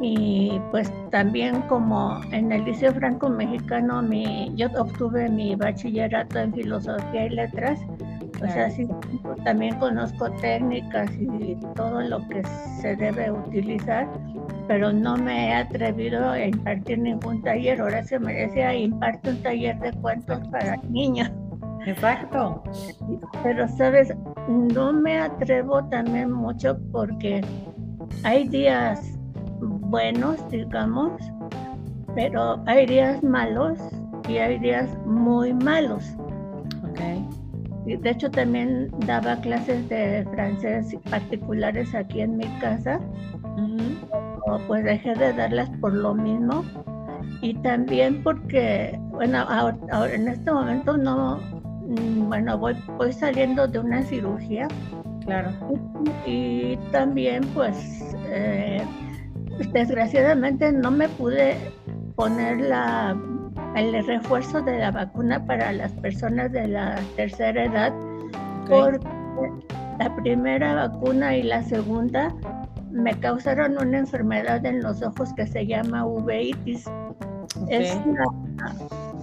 y 0.01 0.59
pues 0.71 0.91
también 1.11 1.61
como 1.63 2.19
en 2.31 2.51
el 2.51 2.65
Liceo 2.65 2.93
Franco 2.93 3.29
Mexicano 3.29 4.01
mi, 4.01 4.51
yo 4.55 4.67
obtuve 4.77 5.29
mi 5.29 5.55
bachillerato 5.55 6.39
en 6.39 6.53
filosofía 6.53 7.27
y 7.27 7.29
letras, 7.29 7.79
o 8.43 8.47
sea, 8.47 8.69
sí, 8.69 8.87
también 9.45 9.79
conozco 9.79 10.29
técnicas 10.41 11.09
y 11.17 11.55
todo 11.75 12.01
lo 12.01 12.27
que 12.27 12.43
se 12.81 12.95
debe 12.97 13.31
utilizar, 13.31 14.07
pero 14.67 14.91
no 14.91 15.15
me 15.17 15.49
he 15.49 15.53
atrevido 15.53 16.29
a 16.29 16.45
impartir 16.45 16.99
ningún 16.99 17.41
taller. 17.43 17.81
Ahora 17.81 18.03
se 18.03 18.19
me 18.19 18.33
decía, 18.33 18.73
imparte 18.73 19.31
un 19.31 19.43
taller 19.43 19.79
de 19.79 19.91
cuentos 19.93 20.39
para 20.49 20.77
niños. 20.89 21.31
Exacto. 21.85 22.63
Pero, 23.43 23.67
sabes, 23.67 24.13
no 24.47 24.93
me 24.93 25.19
atrevo 25.19 25.83
también 25.89 26.31
mucho 26.31 26.77
porque 26.91 27.41
hay 28.23 28.47
días 28.47 29.17
buenos, 29.59 30.47
digamos, 30.49 31.11
pero 32.15 32.61
hay 32.65 32.85
días 32.85 33.21
malos 33.23 33.79
y 34.27 34.37
hay 34.37 34.57
días 34.59 34.89
muy 35.05 35.53
malos. 35.53 36.15
Okay. 36.91 37.27
De 37.85 38.09
hecho, 38.09 38.31
también 38.31 38.89
daba 39.05 39.35
clases 39.41 39.87
de 39.89 40.25
francés 40.31 40.95
particulares 41.09 41.93
aquí 41.93 42.21
en 42.21 42.37
mi 42.37 42.47
casa. 42.59 42.99
Pues 44.67 44.83
dejé 44.83 45.13
de 45.15 45.33
darlas 45.33 45.69
por 45.81 45.93
lo 45.93 46.13
mismo. 46.13 46.63
Y 47.41 47.53
también 47.55 48.23
porque, 48.23 48.99
bueno, 49.09 49.39
ahora, 49.47 50.13
en 50.13 50.27
este 50.27 50.51
momento 50.51 50.97
no, 50.97 51.39
Mm, 51.85 52.29
bueno, 52.29 52.57
voy, 52.57 52.75
voy 52.97 53.13
saliendo 53.13 53.67
de 53.67 53.79
una 53.79 54.01
cirugía. 54.03 54.67
Claro. 55.23 55.51
Y, 56.25 56.77
también, 56.91 57.43
pues, 57.53 58.15
eh, 58.27 58.83
desgraciadamente 59.71 60.71
no 60.71 60.91
me 60.91 61.07
pude 61.09 61.55
poner 62.15 62.59
la, 62.59 63.15
el 63.75 64.05
refuerzo 64.05 64.61
de 64.61 64.79
la 64.79 64.91
vacuna 64.91 65.45
para 65.45 65.71
las 65.71 65.91
personas 65.93 66.51
de 66.51 66.67
la 66.67 66.95
tercera 67.15 67.65
edad, 67.65 67.93
porque 68.67 68.99
la 69.99 70.15
primera 70.17 70.75
vacuna 70.75 71.35
y 71.35 71.43
la 71.43 71.63
segunda 71.63 72.33
me 72.95 73.13
causaron 73.19 73.77
una 73.77 73.99
enfermedad 73.99 74.65
en 74.65 74.81
los 74.81 75.01
ojos 75.01 75.33
que 75.33 75.45
se 75.45 75.67
llama 75.67 76.05
uveitis. 76.05 76.85
Es 77.69 77.97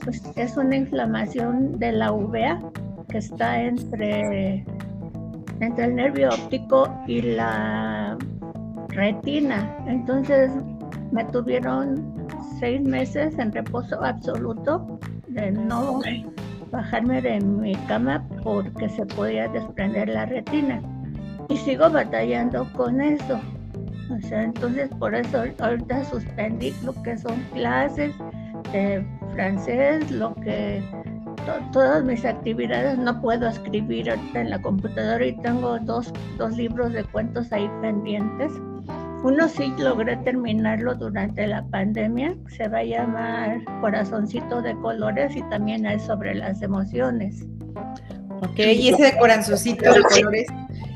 pues, 0.04 0.22
es 0.36 0.56
una 0.56 0.76
inflamación 0.76 1.78
de 1.78 1.92
la 1.92 2.12
uvea 2.12 2.60
que 3.08 3.18
está 3.18 3.62
entre, 3.62 4.64
entre 5.60 5.84
el 5.84 5.94
nervio 5.94 6.28
óptico 6.28 6.88
y 7.06 7.22
la 7.22 8.18
retina. 8.88 9.74
Entonces 9.86 10.50
me 11.10 11.24
tuvieron 11.26 12.28
seis 12.60 12.80
meses 12.82 13.38
en 13.38 13.52
reposo 13.52 14.02
absoluto 14.04 14.98
de 15.28 15.50
no 15.50 16.00
bajarme 16.70 17.22
de 17.22 17.40
mi 17.40 17.74
cama 17.86 18.26
porque 18.42 18.88
se 18.90 19.06
podía 19.06 19.48
desprender 19.48 20.08
la 20.10 20.26
retina. 20.26 20.82
Y 21.48 21.56
sigo 21.56 21.90
batallando 21.90 22.66
con 22.74 23.00
eso. 23.00 23.40
O 24.10 24.20
sea, 24.28 24.42
entonces 24.42 24.90
por 24.98 25.14
eso 25.14 25.44
ahorita 25.58 26.04
suspendí 26.04 26.74
lo 26.84 27.00
que 27.02 27.16
son 27.16 27.40
clases 27.54 28.12
de 28.72 29.04
francés, 29.32 30.10
lo 30.10 30.34
que 30.36 30.82
todas 31.72 32.04
mis 32.04 32.24
actividades 32.24 32.98
no 32.98 33.20
puedo 33.20 33.48
escribir 33.48 34.10
ahorita 34.10 34.40
en 34.40 34.50
la 34.50 34.62
computadora 34.62 35.26
y 35.26 35.36
tengo 35.38 35.78
dos, 35.80 36.12
dos 36.38 36.56
libros 36.56 36.92
de 36.92 37.04
cuentos 37.04 37.52
ahí 37.52 37.68
pendientes. 37.80 38.52
Uno 39.24 39.48
sí 39.48 39.72
logré 39.78 40.16
terminarlo 40.18 40.94
durante 40.96 41.46
la 41.46 41.64
pandemia, 41.66 42.34
se 42.48 42.66
va 42.68 42.78
a 42.78 42.84
llamar 42.84 43.64
Corazoncito 43.80 44.60
de 44.62 44.74
Colores 44.80 45.36
y 45.36 45.42
también 45.48 45.86
es 45.86 46.02
sobre 46.02 46.34
las 46.34 46.60
emociones. 46.60 47.44
Ok, 48.40 48.58
y 48.58 48.88
ese 48.88 49.04
de 49.04 49.18
Corazoncito 49.18 49.92
de 49.92 50.02
Colores 50.02 50.48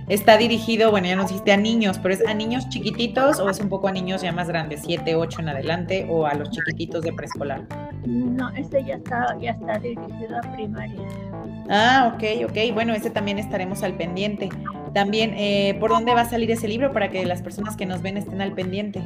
Está 0.08 0.36
dirigido, 0.36 0.92
bueno, 0.92 1.08
ya 1.08 1.16
nos 1.16 1.28
dijiste 1.28 1.52
a 1.52 1.56
niños, 1.56 1.98
pero 1.98 2.14
¿es 2.14 2.24
a 2.26 2.32
niños 2.32 2.68
chiquititos 2.68 3.40
o 3.40 3.50
es 3.50 3.58
un 3.58 3.68
poco 3.68 3.88
a 3.88 3.92
niños 3.92 4.22
ya 4.22 4.30
más 4.30 4.46
grandes, 4.46 4.82
7, 4.84 5.16
8 5.16 5.40
en 5.40 5.48
adelante, 5.48 6.06
o 6.08 6.26
a 6.26 6.34
los 6.34 6.48
chiquititos 6.50 7.02
de 7.02 7.12
preescolar? 7.12 7.66
No, 8.06 8.48
este 8.50 8.84
ya 8.84 8.94
está, 8.94 9.36
ya 9.40 9.50
está 9.50 9.78
dirigido 9.80 10.38
a 10.38 10.52
primaria. 10.52 11.00
Ah, 11.68 12.12
ok, 12.14 12.48
ok. 12.48 12.72
Bueno, 12.72 12.94
ese 12.94 13.10
también 13.10 13.40
estaremos 13.40 13.82
al 13.82 13.94
pendiente. 13.94 14.48
También, 14.94 15.34
eh, 15.34 15.76
¿por 15.80 15.90
dónde 15.90 16.14
va 16.14 16.20
a 16.20 16.28
salir 16.30 16.52
ese 16.52 16.68
libro 16.68 16.92
para 16.92 17.10
que 17.10 17.26
las 17.26 17.42
personas 17.42 17.76
que 17.76 17.84
nos 17.84 18.00
ven 18.00 18.16
estén 18.16 18.40
al 18.40 18.52
pendiente? 18.52 19.02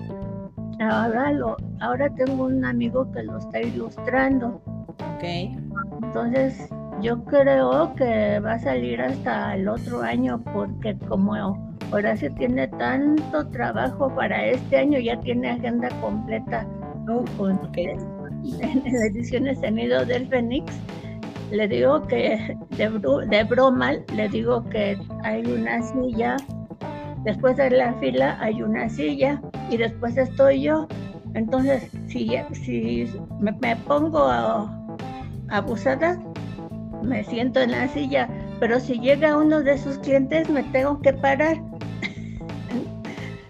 Ahora, 0.81 1.33
lo, 1.33 1.57
ahora 1.81 2.11
tengo 2.15 2.45
un 2.45 2.65
amigo 2.65 3.11
que 3.13 3.23
lo 3.23 3.39
está 3.39 3.63
ilustrando. 3.63 4.63
Ok. 5.17 5.25
Entonces, 6.03 6.69
yo 7.03 7.23
creo 7.25 7.95
que 7.95 8.41
va 8.41 8.55
a 8.55 8.59
salir 8.59 9.01
hasta 9.01 9.55
el 9.55 9.69
otro 9.69 10.03
año 10.03 10.43
porque 10.53 10.97
como 11.09 11.33
Horacio 11.93 12.33
tiene 12.35 12.69
tanto 12.69 13.49
trabajo 13.49 14.15
para 14.15 14.47
este 14.47 14.79
año, 14.79 14.99
ya 14.99 15.19
tiene 15.21 15.51
agenda 15.51 15.89
completa 16.01 16.67
con, 17.37 17.59
en, 17.75 17.99
las 18.85 19.03
ediciones 19.03 19.61
Nido 19.61 20.05
del 20.05 20.27
Fénix. 20.29 20.73
Le 21.51 21.67
digo 21.67 22.07
que 22.07 22.57
de, 22.77 23.27
de 23.29 23.45
broma, 23.45 23.93
le 24.15 24.29
digo 24.29 24.65
que 24.69 24.97
hay 25.25 25.45
una 25.45 25.83
silla, 25.83 26.37
después 27.25 27.57
de 27.57 27.71
la 27.71 27.93
fila 27.95 28.39
hay 28.41 28.63
una 28.63 28.89
silla 28.89 29.41
y 29.69 29.77
después 29.77 30.17
estoy 30.17 30.63
yo. 30.63 30.87
Entonces, 31.35 31.91
si, 32.09 32.31
si 32.53 33.11
me, 33.41 33.77
pongo 33.77 34.31
abusada, 35.49 36.19
me 37.03 37.25
siento 37.25 37.61
en 37.61 37.73
la 37.73 37.89
silla, 37.89 38.29
pero 38.59 38.81
si 38.81 38.99
llega 39.01 39.37
uno 39.37 39.63
de 39.63 39.79
sus 39.79 39.99
clientes 39.99 40.49
me 40.49 40.63
tengo 40.65 41.01
que 41.01 41.13
parar. 41.13 41.57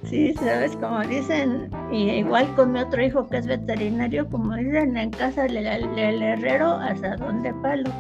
sí, 0.05 0.35
sabes, 0.35 0.77
como 0.77 1.01
dicen, 1.01 1.71
Y 1.91 2.11
igual 2.11 2.55
con 2.55 2.73
mi 2.73 2.81
otro 2.81 3.03
hijo 3.03 3.27
que 3.29 3.39
es 3.39 3.47
veterinario, 3.47 4.29
como 4.29 4.55
dicen, 4.57 4.97
en 4.97 5.11
casa 5.11 5.43
del 5.45 5.67
herrero 5.67 6.73
hasta 6.75 7.17
donde 7.17 7.53
palo. 7.55 7.91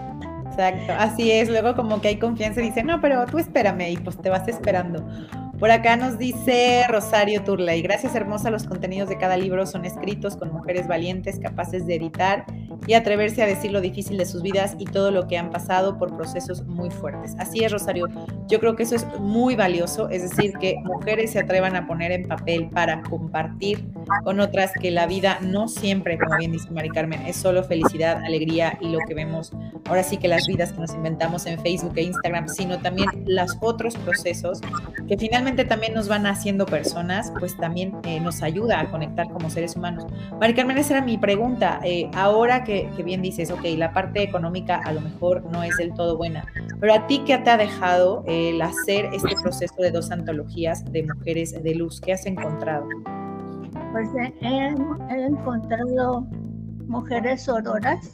Exacto, 0.46 0.92
así 0.98 1.30
es. 1.30 1.48
Luego 1.48 1.74
como 1.76 2.00
que 2.00 2.08
hay 2.08 2.18
confianza 2.18 2.60
y 2.60 2.66
dice, 2.66 2.82
no, 2.82 3.00
pero 3.00 3.24
tú 3.26 3.38
espérame 3.38 3.90
y 3.90 3.96
pues 3.96 4.16
te 4.20 4.30
vas 4.30 4.46
esperando. 4.48 5.06
Por 5.60 5.70
acá 5.70 5.96
nos 5.96 6.16
dice 6.16 6.84
Rosario 6.88 7.44
Turley, 7.44 7.82
gracias 7.82 8.14
hermosa, 8.14 8.50
los 8.50 8.64
contenidos 8.64 9.10
de 9.10 9.18
cada 9.18 9.36
libro 9.36 9.66
son 9.66 9.84
escritos 9.84 10.36
con 10.36 10.50
mujeres 10.50 10.88
valientes, 10.88 11.38
capaces 11.38 11.86
de 11.86 11.96
editar 11.96 12.46
y 12.86 12.94
atreverse 12.94 13.42
a 13.42 13.46
decir 13.46 13.72
lo 13.72 13.80
difícil 13.80 14.16
de 14.18 14.26
sus 14.26 14.42
vidas 14.42 14.76
y 14.78 14.84
todo 14.84 15.10
lo 15.10 15.26
que 15.28 15.38
han 15.38 15.50
pasado 15.50 15.98
por 15.98 16.16
procesos 16.16 16.64
muy 16.66 16.90
fuertes. 16.90 17.34
Así 17.38 17.64
es, 17.64 17.72
Rosario, 17.72 18.08
yo 18.48 18.60
creo 18.60 18.76
que 18.76 18.82
eso 18.82 18.94
es 18.94 19.06
muy 19.18 19.56
valioso, 19.56 20.08
es 20.08 20.22
decir, 20.22 20.52
que 20.58 20.76
mujeres 20.84 21.32
se 21.32 21.40
atrevan 21.40 21.76
a 21.76 21.86
poner 21.86 22.12
en 22.12 22.26
papel 22.26 22.68
para 22.70 23.02
compartir 23.02 23.84
con 24.24 24.40
otras 24.40 24.72
que 24.80 24.90
la 24.90 25.06
vida 25.06 25.38
no 25.40 25.68
siempre, 25.68 26.18
como 26.18 26.36
bien 26.36 26.52
dice 26.52 26.70
Mari 26.70 26.90
Carmen, 26.90 27.22
es 27.26 27.36
solo 27.36 27.62
felicidad, 27.62 28.22
alegría 28.24 28.78
y 28.80 28.88
lo 28.88 28.98
que 29.06 29.14
vemos 29.14 29.52
ahora 29.86 30.02
sí 30.02 30.16
que 30.16 30.28
las 30.28 30.46
vidas 30.46 30.72
que 30.72 30.80
nos 30.80 30.94
inventamos 30.94 31.46
en 31.46 31.58
Facebook 31.60 31.92
e 31.96 32.02
Instagram, 32.02 32.48
sino 32.48 32.78
también 32.78 33.08
los 33.26 33.56
otros 33.60 33.96
procesos 33.96 34.60
que 35.08 35.16
finalmente 35.16 35.64
también 35.64 35.94
nos 35.94 36.08
van 36.08 36.26
haciendo 36.26 36.66
personas, 36.66 37.32
pues 37.38 37.56
también 37.56 37.96
eh, 38.04 38.20
nos 38.20 38.42
ayuda 38.42 38.80
a 38.80 38.90
conectar 38.90 39.28
como 39.28 39.50
seres 39.50 39.76
humanos. 39.76 40.06
Mari 40.38 40.54
Carmen, 40.54 40.78
esa 40.78 40.94
era 40.94 41.04
mi 41.04 41.18
pregunta. 41.18 41.80
Eh, 41.84 42.08
ahora 42.14 42.59
que, 42.64 42.88
bien 43.04 43.22
dices, 43.22 43.50
ok, 43.50 43.64
la 43.76 43.92
parte 43.92 44.22
económica 44.22 44.76
a 44.76 44.92
lo 44.92 45.00
mejor 45.00 45.44
no 45.52 45.62
es 45.62 45.76
del 45.76 45.92
todo 45.94 46.16
buena, 46.16 46.44
pero 46.80 46.94
a 46.94 47.06
ti, 47.06 47.22
¿qué 47.26 47.38
te 47.38 47.50
ha 47.50 47.56
dejado 47.56 48.24
el 48.26 48.60
hacer 48.62 49.06
este 49.12 49.34
proceso 49.42 49.74
de 49.78 49.90
dos 49.90 50.10
antologías 50.10 50.84
de 50.92 51.02
mujeres 51.04 51.62
de 51.62 51.74
luz? 51.74 52.00
¿Qué 52.00 52.12
has 52.12 52.26
encontrado? 52.26 52.86
Pues 53.92 54.08
he, 54.40 54.74
encontrado 55.08 56.26
mujeres 56.86 57.42
sororas, 57.42 58.12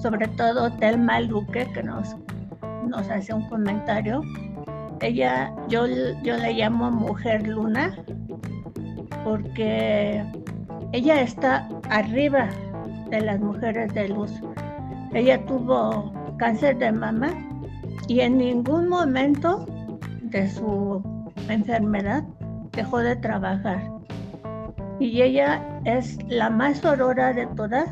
sobre 0.00 0.28
todo 0.28 0.70
Telma 0.76 1.20
Luque, 1.20 1.66
que 1.72 1.82
nos, 1.82 2.16
nos 2.86 3.08
hace 3.10 3.34
un 3.34 3.48
comentario 3.48 4.22
ella, 5.00 5.52
yo, 5.68 5.86
yo 6.22 6.36
le 6.36 6.52
llamo 6.54 6.90
mujer 6.90 7.46
luna 7.46 7.96
porque 9.24 10.24
ella 10.92 11.20
está 11.20 11.68
arriba 11.90 12.48
de 13.10 13.20
las 13.20 13.40
mujeres 13.40 13.92
de 13.94 14.08
luz. 14.08 14.32
Ella 15.14 15.44
tuvo 15.46 16.12
cáncer 16.38 16.78
de 16.78 16.92
mama 16.92 17.28
y 18.08 18.20
en 18.20 18.38
ningún 18.38 18.88
momento 18.88 19.66
de 20.22 20.48
su 20.48 21.02
enfermedad 21.48 22.24
dejó 22.72 22.98
de 22.98 23.16
trabajar. 23.16 23.80
Y 24.98 25.22
ella 25.22 25.62
es 25.84 26.18
la 26.28 26.50
más 26.50 26.84
aurora 26.84 27.32
de 27.32 27.46
todas 27.48 27.88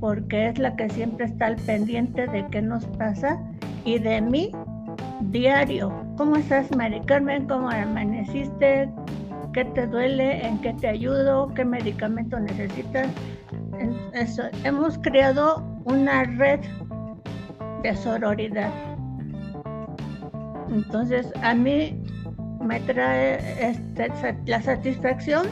porque 0.00 0.48
es 0.48 0.58
la 0.58 0.74
que 0.76 0.88
siempre 0.88 1.26
está 1.26 1.46
al 1.46 1.56
pendiente 1.56 2.26
de 2.26 2.46
qué 2.50 2.62
nos 2.62 2.86
pasa 2.86 3.38
y 3.84 3.98
de 3.98 4.20
mí 4.20 4.50
diario. 5.20 5.92
¿Cómo 6.16 6.36
estás, 6.36 6.74
Mari 6.74 7.00
Carmen? 7.00 7.46
¿Cómo 7.46 7.68
amaneciste? 7.68 8.88
¿Qué 9.52 9.64
te 9.64 9.86
duele? 9.86 10.46
¿En 10.46 10.58
qué 10.60 10.72
te 10.72 10.88
ayudo? 10.88 11.52
¿Qué 11.54 11.64
medicamento 11.64 12.38
necesitas? 12.38 13.08
Hemos 14.64 14.98
creado 14.98 15.64
una 15.84 16.24
red 16.24 16.60
de 17.82 17.96
sororidad. 17.96 18.70
Entonces, 20.70 21.32
a 21.42 21.54
mí 21.54 22.00
me 22.60 22.78
trae 22.80 23.38
este, 23.70 24.10
la 24.46 24.60
satisfacción 24.62 25.46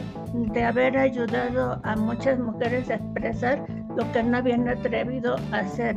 de 0.52 0.62
haber 0.62 0.96
ayudado 0.96 1.80
a 1.84 1.96
muchas 1.96 2.38
mujeres 2.38 2.90
a 2.90 2.94
expresar 2.96 3.64
lo 3.96 4.10
que 4.12 4.22
no 4.22 4.36
habían 4.36 4.68
atrevido 4.68 5.36
a 5.52 5.58
hacer. 5.58 5.96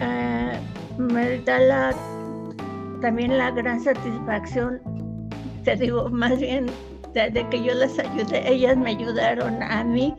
Eh, 0.00 0.52
me 0.98 1.38
da 1.40 1.58
la, 1.58 1.94
también 3.00 3.38
la 3.38 3.50
gran 3.50 3.80
satisfacción, 3.80 4.80
te 5.64 5.76
digo, 5.76 6.08
más 6.10 6.38
bien 6.38 6.66
de, 7.14 7.46
que 7.48 7.62
yo 7.62 7.74
les 7.74 7.98
ayudé, 7.98 8.52
ellas 8.52 8.76
me 8.76 8.90
ayudaron 8.90 9.62
a 9.62 9.84
mí, 9.84 10.14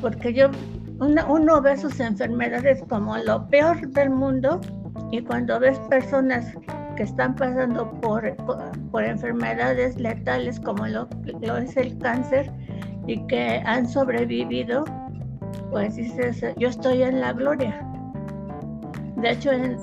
porque 0.00 0.32
yo, 0.32 0.48
uno 0.98 1.60
ve 1.60 1.76
sus 1.76 1.98
enfermedades 2.00 2.82
como 2.88 3.16
lo 3.18 3.48
peor 3.48 3.88
del 3.88 4.10
mundo 4.10 4.60
y 5.10 5.20
cuando 5.20 5.58
ves 5.58 5.78
personas 5.90 6.54
que 6.96 7.02
están 7.02 7.34
pasando 7.34 7.90
por, 8.00 8.36
por, 8.90 9.04
enfermedades 9.04 9.98
letales 9.98 10.60
como 10.60 10.86
lo, 10.86 11.08
lo, 11.40 11.56
es 11.56 11.76
el 11.76 11.98
cáncer 11.98 12.50
y 13.06 13.24
que 13.26 13.62
han 13.64 13.88
sobrevivido, 13.88 14.84
pues 15.70 15.96
dices, 15.96 16.44
yo 16.56 16.68
estoy 16.68 17.02
en 17.02 17.20
la 17.20 17.32
gloria. 17.32 17.84
De 19.16 19.30
hecho, 19.30 19.52
en, 19.52 19.76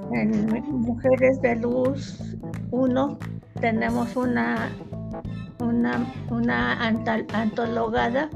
Mujeres 0.69 1.41
de 1.41 1.55
Luz 1.57 2.37
1 2.71 3.19
tenemos 3.59 4.15
una, 4.15 4.69
una, 5.59 6.05
una 6.29 6.87
antologada 6.87 8.29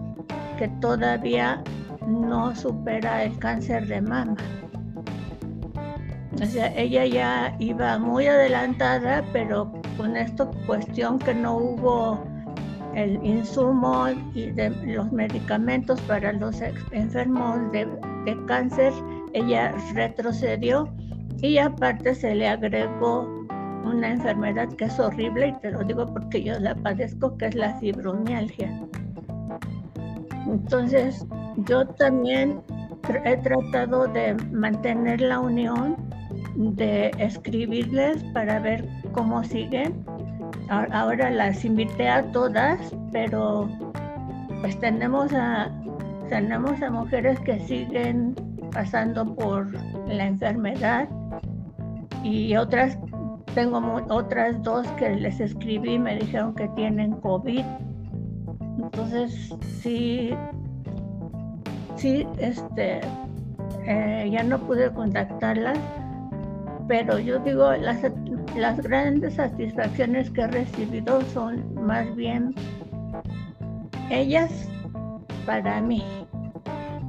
que 0.57 0.67
todavía 0.81 1.63
no 2.07 2.55
supera 2.55 3.23
el 3.23 3.37
cáncer 3.39 3.87
de 3.87 4.01
mama. 4.01 4.35
O 6.41 6.45
sea, 6.45 6.73
ella 6.75 7.05
ya 7.05 7.55
iba 7.59 7.97
muy 7.99 8.27
adelantada, 8.27 9.23
pero 9.31 9.71
con 9.97 10.17
esta 10.17 10.45
cuestión 10.65 11.19
que 11.19 11.33
no 11.33 11.57
hubo 11.57 12.23
el 12.95 13.23
insumo 13.23 14.07
y 14.33 14.51
de 14.51 14.69
los 14.69 15.11
medicamentos 15.11 15.99
para 16.01 16.33
los 16.33 16.61
enfermos 16.91 17.71
de, 17.71 17.85
de 18.25 18.45
cáncer, 18.45 18.93
ella 19.33 19.73
retrocedió 19.93 20.93
y 21.41 21.57
aparte 21.57 22.13
se 22.15 22.35
le 22.35 22.47
agregó 22.47 23.42
una 23.83 24.11
enfermedad 24.11 24.69
que 24.73 24.85
es 24.85 24.99
horrible 24.99 25.47
y 25.47 25.53
te 25.59 25.71
lo 25.71 25.83
digo 25.83 26.05
porque 26.05 26.43
yo 26.43 26.59
la 26.59 26.75
padezco, 26.75 27.37
que 27.37 27.47
es 27.47 27.55
la 27.55 27.77
fibromialgia. 27.79 28.81
Entonces, 30.47 31.25
yo 31.67 31.85
también 31.85 32.61
he 33.25 33.37
tratado 33.37 34.07
de 34.07 34.35
mantener 34.51 35.21
la 35.21 35.39
unión, 35.39 35.97
de 36.55 37.11
escribirles 37.17 38.23
para 38.33 38.59
ver 38.59 38.87
cómo 39.11 39.43
siguen. 39.43 40.05
Ahora 40.69 41.29
las 41.29 41.65
invité 41.65 42.07
a 42.07 42.23
todas, 42.31 42.79
pero 43.11 43.69
pues 44.61 44.79
tenemos 44.79 45.33
a, 45.33 45.69
tenemos 46.29 46.81
a 46.81 46.89
mujeres 46.89 47.39
que 47.41 47.59
siguen 47.59 48.35
pasando 48.71 49.35
por 49.35 49.71
la 50.07 50.25
enfermedad 50.25 51.07
y 52.23 52.55
otras, 52.55 52.97
tengo 53.53 53.81
otras 54.09 54.61
dos 54.63 54.87
que 54.93 55.09
les 55.09 55.39
escribí, 55.39 55.99
me 55.99 56.17
dijeron 56.17 56.55
que 56.55 56.67
tienen 56.69 57.13
COVID. 57.13 57.63
Entonces, 58.81 59.53
sí, 59.81 60.33
sí, 61.95 62.27
este, 62.37 63.01
eh, 63.85 64.29
ya 64.31 64.43
no 64.43 64.59
pude 64.59 64.91
contactarlas, 64.91 65.77
pero 66.87 67.19
yo 67.19 67.39
digo, 67.39 67.71
las, 67.73 68.01
las 68.55 68.81
grandes 68.81 69.35
satisfacciones 69.35 70.29
que 70.29 70.41
he 70.41 70.47
recibido 70.47 71.21
son 71.33 71.63
más 71.75 72.13
bien 72.15 72.53
ellas 74.09 74.67
para 75.45 75.81
mí. 75.81 76.03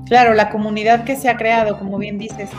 Claro, 0.06 0.34
la 0.34 0.50
comunidad 0.50 1.04
que 1.04 1.16
se 1.16 1.28
ha 1.28 1.36
creado, 1.36 1.78
como 1.78 1.98
bien 1.98 2.18
dices, 2.18 2.50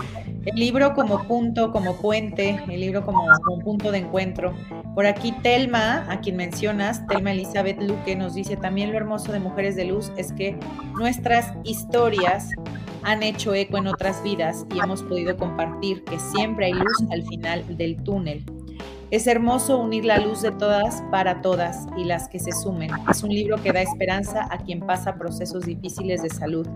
el 0.46 0.56
libro 0.56 0.94
como 0.94 1.24
punto, 1.24 1.72
como 1.72 1.96
puente, 1.96 2.60
el 2.70 2.80
libro 2.80 3.04
como, 3.04 3.26
punto 3.64 3.92
de 3.92 4.00
encuentro. 4.00 4.54
Por 4.94 5.08
aquí 5.08 5.32
Telma, 5.44 6.06
a 6.10 6.22
quien 6.22 6.36
mencionas, 6.36 7.06
Telma 7.08 7.32
Elizabeth 7.32 7.82
Luque, 7.82 8.16
nos 8.16 8.36
dice 8.36 8.56
también 8.56 8.92
lo 8.92 8.98
hermoso 8.98 9.32
de 9.32 9.40
Mujeres 9.40 9.76
de 9.76 9.86
Luz 9.86 10.12
es 10.18 10.32
que 10.34 10.58
nuestras 11.00 11.52
historias 11.64 12.52
han 13.04 13.24
hecho 13.24 13.54
eco 13.54 13.78
en 13.78 13.88
otras 13.88 14.22
vidas 14.24 14.66
y 14.74 14.80
hemos 14.80 15.04
podido 15.04 15.36
compartir 15.36 16.04
que 16.04 16.20
siempre 16.20 16.68
hay 16.68 16.74
luz 16.74 17.04
al 17.12 17.24
final 17.24 17.78
del 17.78 18.02
túnel. 18.04 18.44
Es 19.12 19.28
hermoso 19.28 19.78
unir 19.78 20.06
la 20.06 20.18
luz 20.18 20.42
de 20.42 20.52
todas 20.52 21.04
para 21.12 21.42
todas 21.42 21.86
y 21.98 22.06
las 22.06 22.28
que 22.28 22.40
se 22.40 22.52
sumen. 22.52 22.90
Es 23.10 23.24
un 23.24 23.30
libro 23.30 23.62
que 23.62 23.72
da 23.72 23.82
esperanza 23.82 24.48
a 24.50 24.58
quien 24.58 24.80
pasa 24.80 25.16
procesos 25.16 25.66
difíciles 25.66 26.24
de 26.24 26.30
salud 26.30 26.68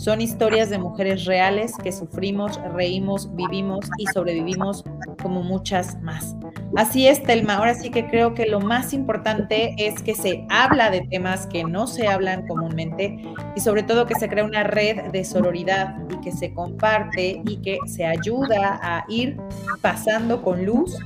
son 0.00 0.22
historias 0.22 0.70
de 0.70 0.78
mujeres 0.78 1.26
reales 1.26 1.74
que 1.76 1.92
sufrimos, 1.92 2.58
reímos, 2.72 3.34
vivimos 3.36 3.80
y 3.98 4.06
sobrevivimos 4.06 4.82
como 5.22 5.42
muchas 5.42 6.00
más. 6.00 6.34
Así 6.74 7.06
es, 7.06 7.22
Telma. 7.22 7.56
Ahora 7.56 7.74
sí 7.74 7.90
que 7.90 8.06
creo 8.06 8.32
que 8.32 8.46
lo 8.46 8.60
más 8.60 8.94
importante 8.94 9.74
es 9.76 10.02
que 10.02 10.14
se 10.14 10.46
habla 10.48 10.90
de 10.90 11.02
temas 11.02 11.46
que 11.46 11.64
no 11.64 11.86
se 11.86 12.08
hablan 12.08 12.46
comúnmente 12.46 13.22
y 13.54 13.60
sobre 13.60 13.82
todo 13.82 14.06
que 14.06 14.14
se 14.14 14.26
crea 14.26 14.44
una 14.44 14.62
red 14.62 15.10
de 15.10 15.22
sororidad 15.22 15.94
y 16.10 16.16
que 16.22 16.32
se 16.32 16.54
comparte 16.54 17.42
y 17.44 17.58
que 17.58 17.78
se 17.86 18.06
ayuda 18.06 18.80
a 18.82 19.04
ir 19.08 19.36
pasando 19.82 20.42
con 20.42 20.64
luz 20.64 20.96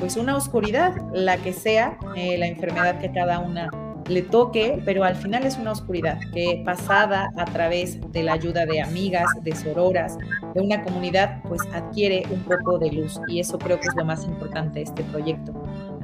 pues 0.00 0.16
una 0.16 0.36
oscuridad, 0.36 0.96
la 1.12 1.36
que 1.36 1.52
sea, 1.52 1.96
eh, 2.16 2.36
la 2.36 2.48
enfermedad 2.48 2.98
que 2.98 3.12
cada 3.12 3.38
una 3.38 3.70
le 4.08 4.22
toque, 4.22 4.82
pero 4.84 5.04
al 5.04 5.16
final 5.16 5.44
es 5.44 5.58
una 5.58 5.72
oscuridad 5.72 6.18
que 6.32 6.62
pasada 6.64 7.30
a 7.36 7.44
través 7.44 8.00
de 8.12 8.22
la 8.22 8.34
ayuda 8.34 8.66
de 8.66 8.80
amigas, 8.80 9.26
de 9.42 9.54
sororas, 9.54 10.18
de 10.54 10.60
una 10.60 10.82
comunidad, 10.82 11.42
pues 11.48 11.60
adquiere 11.72 12.24
un 12.30 12.40
poco 12.40 12.78
de 12.78 12.92
luz 12.92 13.20
y 13.28 13.40
eso 13.40 13.58
creo 13.58 13.78
que 13.80 13.88
es 13.88 13.94
lo 13.94 14.04
más 14.04 14.24
importante 14.24 14.80
de 14.80 14.84
este 14.84 15.02
proyecto. 15.04 15.52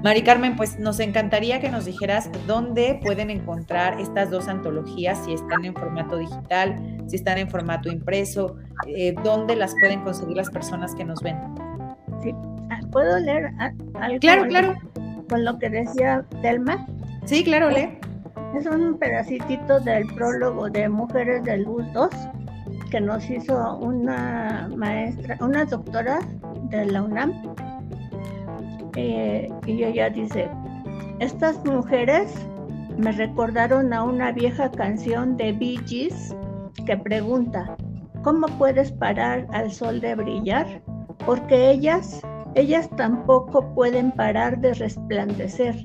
Mari 0.02 0.22
Carmen, 0.22 0.54
pues 0.54 0.78
nos 0.78 1.00
encantaría 1.00 1.60
que 1.60 1.70
nos 1.70 1.84
dijeras 1.84 2.30
dónde 2.46 3.00
pueden 3.02 3.30
encontrar 3.30 4.00
estas 4.00 4.30
dos 4.30 4.46
antologías, 4.46 5.24
si 5.24 5.32
están 5.32 5.64
en 5.64 5.74
formato 5.74 6.16
digital, 6.16 6.76
si 7.08 7.16
están 7.16 7.38
en 7.38 7.50
formato 7.50 7.90
impreso, 7.90 8.56
eh, 8.86 9.14
dónde 9.24 9.56
las 9.56 9.74
pueden 9.80 10.02
conseguir 10.02 10.36
las 10.36 10.50
personas 10.50 10.94
que 10.94 11.04
nos 11.04 11.20
ven. 11.20 11.36
Sí, 12.22 12.32
ah, 12.70 12.80
¿puedo 12.92 13.18
leer 13.18 13.50
algo? 13.94 14.20
Claro, 14.20 14.46
claro. 14.46 14.74
Con 15.28 15.44
lo 15.44 15.58
que 15.58 15.68
decía 15.68 16.24
Telma. 16.42 16.86
Sí, 17.28 17.44
claro, 17.44 17.68
lee. 17.68 17.90
Es 18.56 18.64
un 18.64 18.98
pedacito 18.98 19.80
del 19.80 20.06
prólogo 20.14 20.70
de 20.70 20.88
Mujeres 20.88 21.44
de 21.44 21.58
Luz 21.58 21.84
2 21.92 22.08
que 22.90 23.02
nos 23.02 23.28
hizo 23.28 23.76
una 23.76 24.70
maestra, 24.74 25.36
una 25.42 25.66
doctora 25.66 26.20
de 26.70 26.86
la 26.86 27.02
UNAM. 27.02 27.34
Eh, 28.96 29.46
y 29.66 29.84
ella 29.84 30.08
dice, 30.08 30.48
estas 31.18 31.62
mujeres 31.66 32.32
me 32.96 33.12
recordaron 33.12 33.92
a 33.92 34.04
una 34.04 34.32
vieja 34.32 34.70
canción 34.70 35.36
de 35.36 35.52
Bee 35.52 35.80
Gees 35.86 36.34
que 36.86 36.96
pregunta, 36.96 37.76
¿cómo 38.22 38.46
puedes 38.56 38.90
parar 38.92 39.46
al 39.52 39.70
sol 39.70 40.00
de 40.00 40.14
brillar? 40.14 40.80
Porque 41.26 41.72
ellas, 41.72 42.22
ellas 42.58 42.90
tampoco 42.96 43.72
pueden 43.74 44.10
parar 44.10 44.58
de 44.60 44.74
resplandecer. 44.74 45.76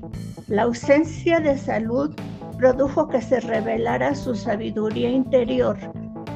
La 0.48 0.62
ausencia 0.62 1.38
de 1.38 1.56
salud 1.56 2.14
produjo 2.58 3.08
que 3.08 3.22
se 3.22 3.40
revelara 3.40 4.14
su 4.14 4.34
sabiduría 4.34 5.08
interior 5.10 5.76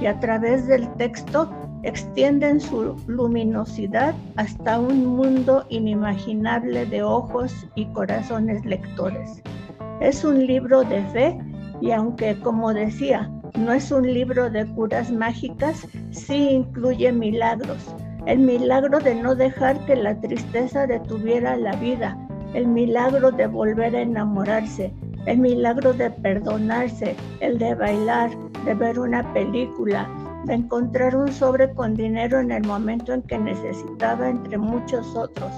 y 0.01 0.07
a 0.07 0.19
través 0.21 0.67
del 0.69 0.89
texto 0.95 1.51
extienden 1.83 2.61
su 2.61 2.95
luminosidad 3.09 4.15
hasta 4.37 4.79
un 4.79 5.07
mundo 5.07 5.65
inimaginable 5.71 6.87
de 6.87 7.03
ojos 7.03 7.53
y 7.75 7.87
corazones 7.87 8.65
lectores. 8.65 9.43
Es 10.01 10.23
un 10.25 10.47
libro 10.47 10.85
de 10.85 11.03
fe 11.07 11.39
y 11.81 11.91
aunque, 11.91 12.39
como 12.41 12.73
decía, 12.73 13.29
no 13.59 13.73
es 13.73 13.91
un 13.91 14.07
libro 14.13 14.51
de 14.51 14.67
curas 14.67 15.11
mágicas, 15.11 15.87
sí 16.11 16.51
incluye 16.51 17.11
milagros. 17.13 17.95
El 18.29 18.41
milagro 18.41 18.99
de 18.99 19.15
no 19.15 19.35
dejar 19.35 19.83
que 19.87 19.97
la 19.97 20.15
tristeza 20.21 20.87
detuviera 20.87 21.57
la 21.57 21.75
vida, 21.77 22.15
el 22.53 22.67
milagro 22.67 23.31
de 23.31 23.47
volver 23.47 23.97
a 23.97 24.03
enamorarse, 24.03 24.93
el 25.25 25.39
milagro 25.39 25.95
de 25.95 26.11
perdonarse, 26.11 27.17
el 27.41 27.59
de 27.59 27.75
bailar, 27.75 28.29
de 28.67 28.75
ver 28.75 28.99
una 28.99 29.33
película, 29.33 30.07
de 30.45 30.53
encontrar 30.53 31.17
un 31.17 31.33
sobre 31.33 31.73
con 31.73 31.95
dinero 31.95 32.39
en 32.39 32.53
el 32.53 32.67
momento 32.67 33.15
en 33.15 33.23
que 33.23 33.39
necesitaba 33.39 34.29
entre 34.29 34.59
muchos 34.59 35.17
otros. 35.17 35.51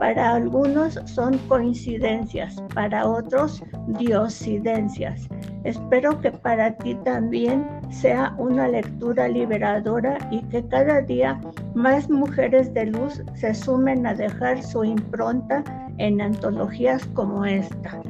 Para 0.00 0.32
algunos 0.36 0.98
son 1.04 1.36
coincidencias, 1.46 2.56
para 2.74 3.06
otros 3.06 3.62
diosidencias. 3.98 5.28
Espero 5.64 6.18
que 6.22 6.30
para 6.30 6.74
ti 6.78 6.94
también 7.04 7.66
sea 7.90 8.34
una 8.38 8.66
lectura 8.66 9.28
liberadora 9.28 10.16
y 10.30 10.40
que 10.44 10.66
cada 10.68 11.02
día 11.02 11.38
más 11.74 12.08
mujeres 12.08 12.72
de 12.72 12.86
luz 12.86 13.22
se 13.34 13.54
sumen 13.54 14.06
a 14.06 14.14
dejar 14.14 14.62
su 14.62 14.84
impronta 14.84 15.62
en 15.98 16.22
antologías 16.22 17.04
como 17.12 17.44
esta. 17.44 18.00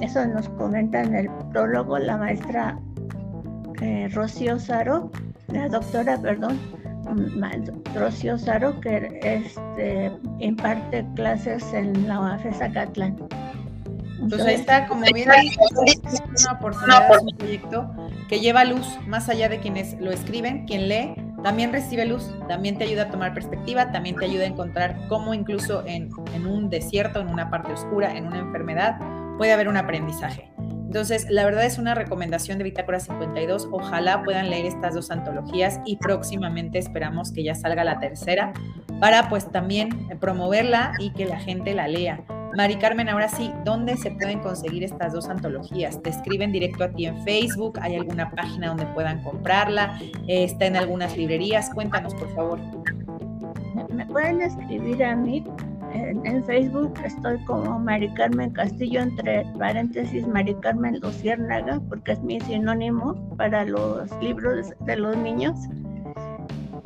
Eso 0.00 0.26
nos 0.26 0.48
comenta 0.48 1.00
en 1.00 1.14
el 1.14 1.30
prólogo 1.52 1.96
la 1.96 2.16
maestra 2.16 2.76
eh, 3.80 4.08
Rocío 4.12 4.58
Saro, 4.58 5.12
la 5.46 5.68
doctora, 5.68 6.18
perdón, 6.18 6.58
Rocío 7.94 8.38
Saro, 8.38 8.80
que 8.80 9.20
este, 9.22 10.12
imparte 10.38 11.06
clases 11.14 11.72
en 11.72 12.06
la. 12.06 12.38
Entonces 14.20 14.46
ahí 14.46 14.54
está, 14.54 14.86
como 14.86 15.02
bien 15.14 15.30
es 15.30 15.56
una 16.44 16.52
oportunidad, 16.58 17.10
es 17.10 17.22
un 17.22 17.36
proyecto 17.38 17.90
que 18.28 18.40
lleva 18.40 18.64
luz 18.64 18.86
más 19.06 19.28
allá 19.28 19.48
de 19.48 19.60
quienes 19.60 19.98
lo 19.98 20.10
escriben, 20.10 20.66
quien 20.66 20.88
lee, 20.88 21.14
también 21.42 21.72
recibe 21.72 22.04
luz, 22.04 22.30
también 22.46 22.76
te 22.76 22.84
ayuda 22.84 23.04
a 23.04 23.10
tomar 23.10 23.32
perspectiva, 23.32 23.90
también 23.92 24.16
te 24.16 24.26
ayuda 24.26 24.44
a 24.44 24.48
encontrar 24.48 25.08
cómo 25.08 25.32
incluso 25.32 25.84
en, 25.86 26.10
en 26.34 26.46
un 26.46 26.68
desierto, 26.68 27.20
en 27.20 27.28
una 27.28 27.50
parte 27.50 27.72
oscura, 27.72 28.14
en 28.14 28.26
una 28.26 28.40
enfermedad, 28.40 28.98
puede 29.38 29.52
haber 29.52 29.68
un 29.68 29.78
aprendizaje. 29.78 30.49
Entonces, 30.90 31.30
la 31.30 31.44
verdad 31.44 31.66
es 31.66 31.78
una 31.78 31.94
recomendación 31.94 32.58
de 32.58 32.64
Bitácora 32.64 32.98
52. 32.98 33.68
Ojalá 33.70 34.24
puedan 34.24 34.50
leer 34.50 34.66
estas 34.66 34.92
dos 34.92 35.12
antologías 35.12 35.78
y 35.86 35.98
próximamente 35.98 36.80
esperamos 36.80 37.30
que 37.30 37.44
ya 37.44 37.54
salga 37.54 37.84
la 37.84 38.00
tercera 38.00 38.52
para 38.98 39.28
pues 39.28 39.52
también 39.52 40.08
promoverla 40.18 40.94
y 40.98 41.10
que 41.10 41.26
la 41.26 41.38
gente 41.38 41.74
la 41.74 41.86
lea. 41.86 42.24
Mari 42.56 42.74
Carmen, 42.74 43.08
ahora 43.08 43.28
sí, 43.28 43.52
¿dónde 43.64 43.96
se 43.96 44.10
pueden 44.10 44.40
conseguir 44.40 44.82
estas 44.82 45.12
dos 45.12 45.28
antologías? 45.28 46.02
¿Te 46.02 46.10
escriben 46.10 46.50
directo 46.50 46.82
a 46.82 46.88
ti 46.88 47.06
en 47.06 47.22
Facebook? 47.22 47.78
¿Hay 47.80 47.94
alguna 47.94 48.28
página 48.32 48.66
donde 48.66 48.86
puedan 48.86 49.22
comprarla? 49.22 49.96
¿Está 50.26 50.66
en 50.66 50.74
algunas 50.74 51.16
librerías? 51.16 51.70
Cuéntanos, 51.72 52.16
por 52.16 52.34
favor. 52.34 52.58
Me 53.90 54.04
pueden 54.06 54.40
escribir 54.40 55.04
a 55.04 55.14
mí 55.14 55.44
en, 55.92 56.44
Facebook 56.44 56.94
estoy 57.04 57.38
como 57.44 57.78
Mari 57.78 58.08
Carmen 58.14 58.50
Castillo, 58.50 59.00
entre 59.00 59.44
paréntesis 59.58 60.26
Mari 60.26 60.54
Carmen 60.56 60.98
Luciérnaga, 61.00 61.80
porque 61.88 62.12
es 62.12 62.20
mi 62.22 62.40
sinónimo 62.40 63.14
para 63.36 63.64
los 63.64 64.10
libros 64.20 64.72
de 64.80 64.96
los 64.96 65.16
niños. 65.16 65.56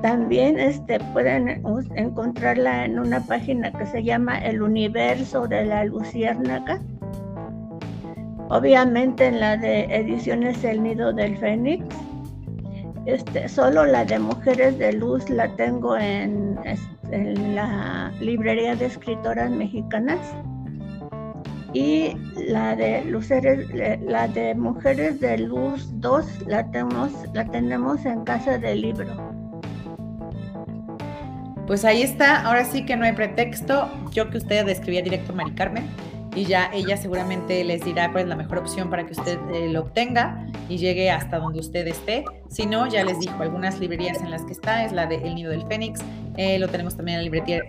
También 0.02 0.58
este, 0.58 1.00
pueden 1.12 1.62
encontrarla 1.96 2.84
en 2.84 2.98
una 2.98 3.20
página 3.20 3.72
que 3.72 3.86
se 3.86 4.02
llama 4.02 4.38
El 4.38 4.60
Universo 4.60 5.46
de 5.48 5.64
la 5.64 5.84
Luciérnaga. 5.84 6.80
Obviamente 8.50 9.26
en 9.26 9.40
la 9.40 9.56
de 9.56 9.84
ediciones 9.84 10.62
El 10.62 10.82
Nido 10.82 11.12
del 11.12 11.38
Fénix. 11.38 11.86
Este, 13.06 13.48
solo 13.48 13.84
la 13.84 14.04
de 14.04 14.18
Mujeres 14.18 14.78
de 14.78 14.92
Luz 14.92 15.28
la 15.28 15.48
tengo 15.56 15.96
en, 15.96 16.58
en 17.10 17.54
la 17.54 18.12
librería 18.20 18.74
de 18.76 18.86
escritoras 18.86 19.50
mexicanas 19.50 20.20
y 21.72 22.16
la 22.36 22.76
de 22.76 23.04
Luceres, 23.04 23.68
la 24.02 24.28
de 24.28 24.54
Mujeres 24.54 25.20
de 25.20 25.38
Luz 25.38 25.88
2 25.94 26.46
la 26.46 26.70
tenemos, 26.70 27.10
la 27.34 27.44
tenemos 27.46 28.04
en 28.06 28.24
Casa 28.24 28.58
del 28.58 28.80
Libro. 28.80 29.08
Pues 31.66 31.84
ahí 31.84 32.02
está, 32.02 32.42
ahora 32.42 32.64
sí 32.64 32.84
que 32.84 32.96
no 32.96 33.04
hay 33.04 33.12
pretexto. 33.12 33.90
Yo 34.12 34.30
que 34.30 34.38
usted 34.38 34.66
describía 34.66 35.02
directo 35.02 35.32
Mari 35.32 35.52
Carmen 35.52 35.84
y 36.35 36.44
ya 36.44 36.70
ella 36.73 36.97
seguramente 36.97 37.62
les 37.64 37.85
dirá 37.85 38.11
cuál 38.11 38.25
es 38.25 38.29
la 38.29 38.37
mejor 38.37 38.59
opción 38.59 38.90
para 38.90 39.07
que 39.07 39.12
usted 39.12 39.38
eh, 39.53 39.68
lo 39.68 39.81
obtenga 39.81 40.47
y 40.68 40.79
llegue 40.79 41.11
hasta 41.11 41.38
donde 41.38 41.61
usted 41.61 41.87
esté. 41.87 42.25
Si 42.49 42.66
no, 42.66 42.87
ya 42.87 43.05
les 43.05 43.20
dijo, 43.20 43.42
algunas 43.42 43.79
librerías 43.79 44.20
en 44.20 44.31
las 44.31 44.44
que 44.44 44.53
está 44.53 44.85
es 44.85 44.92
la 44.92 45.07
de 45.07 45.16
El 45.16 45.35
Nido 45.37 45.51
del 45.51 45.66
Fénix, 45.66 46.01
eh, 46.37 46.59
lo 46.59 46.68
tenemos 46.68 46.97
también 46.97 47.18
en 47.18 47.25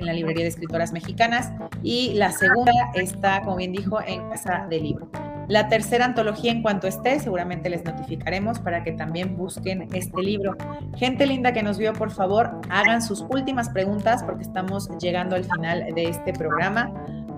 la, 0.06 0.14
librería, 0.14 0.44
de 0.44 0.48
escritoras 0.48 0.92
mexicanas 0.92 1.52
y 1.84 2.14
la 2.14 2.32
segunda 2.32 2.72
está, 2.96 3.42
como 3.42 3.58
bien 3.58 3.72
dijo, 3.72 4.00
en 4.06 4.28
Casa 4.30 4.66
del 4.70 4.84
Libro. 4.84 5.10
La 5.48 5.70
tercera 5.70 6.06
antología, 6.06 6.52
en 6.52 6.64
cuanto 6.64 6.88
esté, 6.88 7.20
seguramente 7.20 7.70
les 7.70 7.86
notificaremos 7.86 8.58
para 8.60 8.84
que 8.84 8.94
también 8.94 9.38
busquen 9.38 9.88
este 9.94 10.24
libro. 10.24 10.56
Gente 10.98 11.28
linda 11.28 11.54
que 11.54 11.62
nos 11.62 11.78
vio, 11.78 11.94
por 11.94 12.10
favor, 12.10 12.60
hagan 12.70 13.04
sus 13.04 13.22
últimas 13.30 13.70
preguntas 13.70 14.24
porque 14.24 14.42
estamos 14.42 14.90
llegando 15.00 15.36
al 15.36 15.44
final 15.44 15.94
de 15.94 16.10
este 16.10 16.34
programa. 16.34 16.92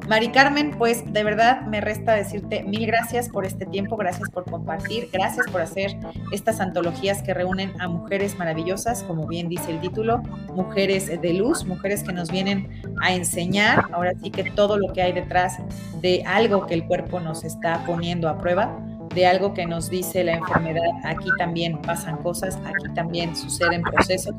Mari 0.08 0.30
Carmen, 0.30 0.72
pues 0.78 1.04
de 1.12 1.24
verdad 1.24 1.62
me 1.64 1.82
resta 1.82 2.14
decirte 2.14 2.64
mil 2.64 2.86
gracias 2.88 3.28
por 3.28 3.46
este 3.46 3.66
tiempo, 3.66 3.98
gracias 3.98 4.30
por 4.30 4.46
compartir, 4.46 5.10
gracias 5.12 5.46
por 5.52 5.60
hacer 5.60 5.98
estas 6.32 6.62
antologías 6.62 7.22
que 7.22 7.34
reúnen 7.34 7.74
a 7.82 7.90
mujeres 7.90 8.38
maravillosas, 8.40 9.04
como 9.04 9.28
bien 9.28 9.50
dice 9.50 9.70
el 9.70 9.82
título, 9.82 10.20
mujeres 10.54 11.08
de 11.22 11.34
luz, 11.34 11.66
mujeres 11.66 12.04
que 12.04 12.14
nos 12.14 12.32
vienen 12.32 12.70
a 13.02 13.14
enseñar, 13.14 13.84
ahora 13.92 14.14
sí 14.24 14.32
que 14.32 14.50
todo 14.52 14.78
lo 14.78 14.94
que 14.94 15.02
hay 15.02 15.12
detrás 15.12 15.58
de 16.00 16.24
algo 16.26 16.68
que 16.68 16.76
el 16.76 16.86
cuerpo 16.86 17.20
nos 17.20 17.44
está 17.44 17.84
poniendo 17.86 18.30
a 18.30 18.38
prueba 18.38 18.80
de 19.14 19.26
algo 19.26 19.54
que 19.54 19.66
nos 19.66 19.90
dice 19.90 20.24
la 20.24 20.34
enfermedad, 20.34 20.90
aquí 21.04 21.30
también 21.38 21.82
pasan 21.82 22.18
cosas, 22.18 22.58
aquí 22.64 22.94
también 22.94 23.36
suceden 23.36 23.82
procesos 23.82 24.36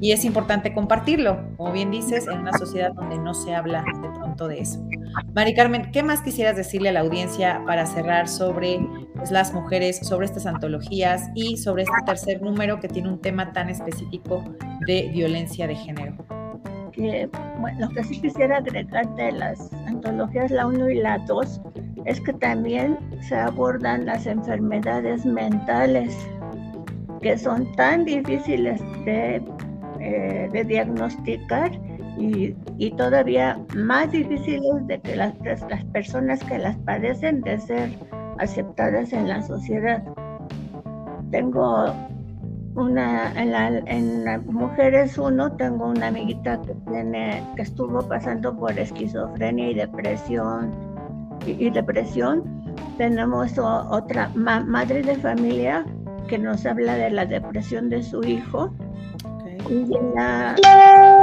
y 0.00 0.12
es 0.12 0.24
importante 0.24 0.72
compartirlo, 0.72 1.38
como 1.56 1.72
bien 1.72 1.90
dices, 1.90 2.26
en 2.26 2.38
una 2.38 2.52
sociedad 2.52 2.92
donde 2.92 3.18
no 3.18 3.34
se 3.34 3.54
habla 3.54 3.82
de 3.82 4.08
pronto 4.18 4.48
de 4.48 4.60
eso. 4.60 4.80
Mari 5.34 5.54
Carmen, 5.54 5.90
¿qué 5.92 6.02
más 6.02 6.22
quisieras 6.22 6.56
decirle 6.56 6.90
a 6.90 6.92
la 6.92 7.00
audiencia 7.00 7.62
para 7.66 7.86
cerrar 7.86 8.28
sobre 8.28 8.80
pues, 9.16 9.30
las 9.30 9.52
mujeres, 9.52 9.98
sobre 10.06 10.26
estas 10.26 10.46
antologías 10.46 11.28
y 11.34 11.56
sobre 11.56 11.84
este 11.84 11.96
tercer 12.06 12.42
número 12.42 12.80
que 12.80 12.88
tiene 12.88 13.08
un 13.08 13.20
tema 13.20 13.52
tan 13.52 13.68
específico 13.68 14.44
de 14.86 15.10
violencia 15.12 15.66
de 15.66 15.74
género? 15.76 16.16
lo 17.78 17.88
que 17.90 18.04
sí 18.04 18.20
quisiera 18.20 18.58
agregar 18.58 19.08
de 19.14 19.32
las 19.32 19.72
antologías, 19.86 20.50
la 20.50 20.66
1 20.66 20.90
y 20.90 20.94
la 20.96 21.18
2, 21.18 21.60
es 22.04 22.20
que 22.20 22.32
también 22.34 22.98
se 23.22 23.36
abordan 23.36 24.04
las 24.04 24.26
enfermedades 24.26 25.24
mentales 25.24 26.14
que 27.22 27.38
son 27.38 27.70
tan 27.76 28.04
difíciles 28.04 28.80
de, 29.04 29.42
eh, 30.00 30.64
diagnosticar 30.66 31.70
y, 32.20 32.90
todavía 32.92 33.58
más 33.74 34.10
difíciles 34.12 34.86
de 34.86 35.00
que 35.00 35.16
las, 35.16 35.34
las 35.42 35.84
personas 35.86 36.42
que 36.44 36.58
las 36.58 36.76
padecen 36.78 37.40
de 37.42 37.58
ser 37.58 37.90
aceptadas 38.38 39.12
en 39.12 39.28
la 39.28 39.42
sociedad. 39.42 40.02
Tengo 41.30 41.94
una 42.74 43.32
en, 43.40 43.52
la, 43.52 43.68
en 43.86 44.46
Mujeres 44.46 45.18
Uno 45.18 45.52
tengo 45.52 45.88
una 45.88 46.08
amiguita 46.08 46.60
que 46.62 46.74
tiene 46.88 47.42
que 47.56 47.62
estuvo 47.62 48.00
pasando 48.00 48.56
por 48.56 48.78
esquizofrenia 48.78 49.70
y 49.70 49.74
depresión 49.74 50.72
y, 51.46 51.70
depresión 51.70 52.44
tenemos 52.96 53.58
otra 53.58 54.30
madre 54.34 55.02
de 55.02 55.16
familia 55.16 55.84
que 56.28 56.38
nos 56.38 56.64
habla 56.66 56.94
de 56.94 57.10
la 57.10 57.24
depresión 57.24 57.88
de 57.88 58.02
su 58.02 58.22
hijo 58.22 58.72
y 59.70 59.96
en 59.96 60.14
la 60.14 60.56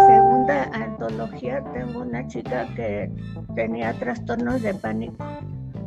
segunda 0.08 0.64
antología 0.74 1.62
tengo 1.74 2.02
una 2.02 2.26
chica 2.28 2.66
que 2.76 3.12
tenía 3.56 3.94
trastornos 4.00 4.62
de 4.62 4.74
pánico 4.74 5.26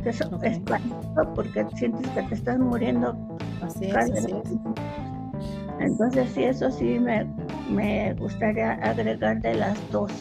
que 0.03 0.11
es 0.11 0.59
pánico 0.61 1.33
porque 1.35 1.67
sientes 1.77 2.07
que 2.09 2.23
te 2.23 2.35
estás 2.35 2.59
muriendo. 2.59 3.17
Así 3.63 3.87
es, 3.87 4.27
entonces 5.81 6.31
sí, 6.35 6.45
eso 6.45 6.71
sí 6.71 6.99
me, 6.99 7.27
me 7.71 8.13
gustaría 8.15 8.73
agregar 8.73 9.41
de 9.41 9.55
las 9.55 9.79
dos. 9.91 10.13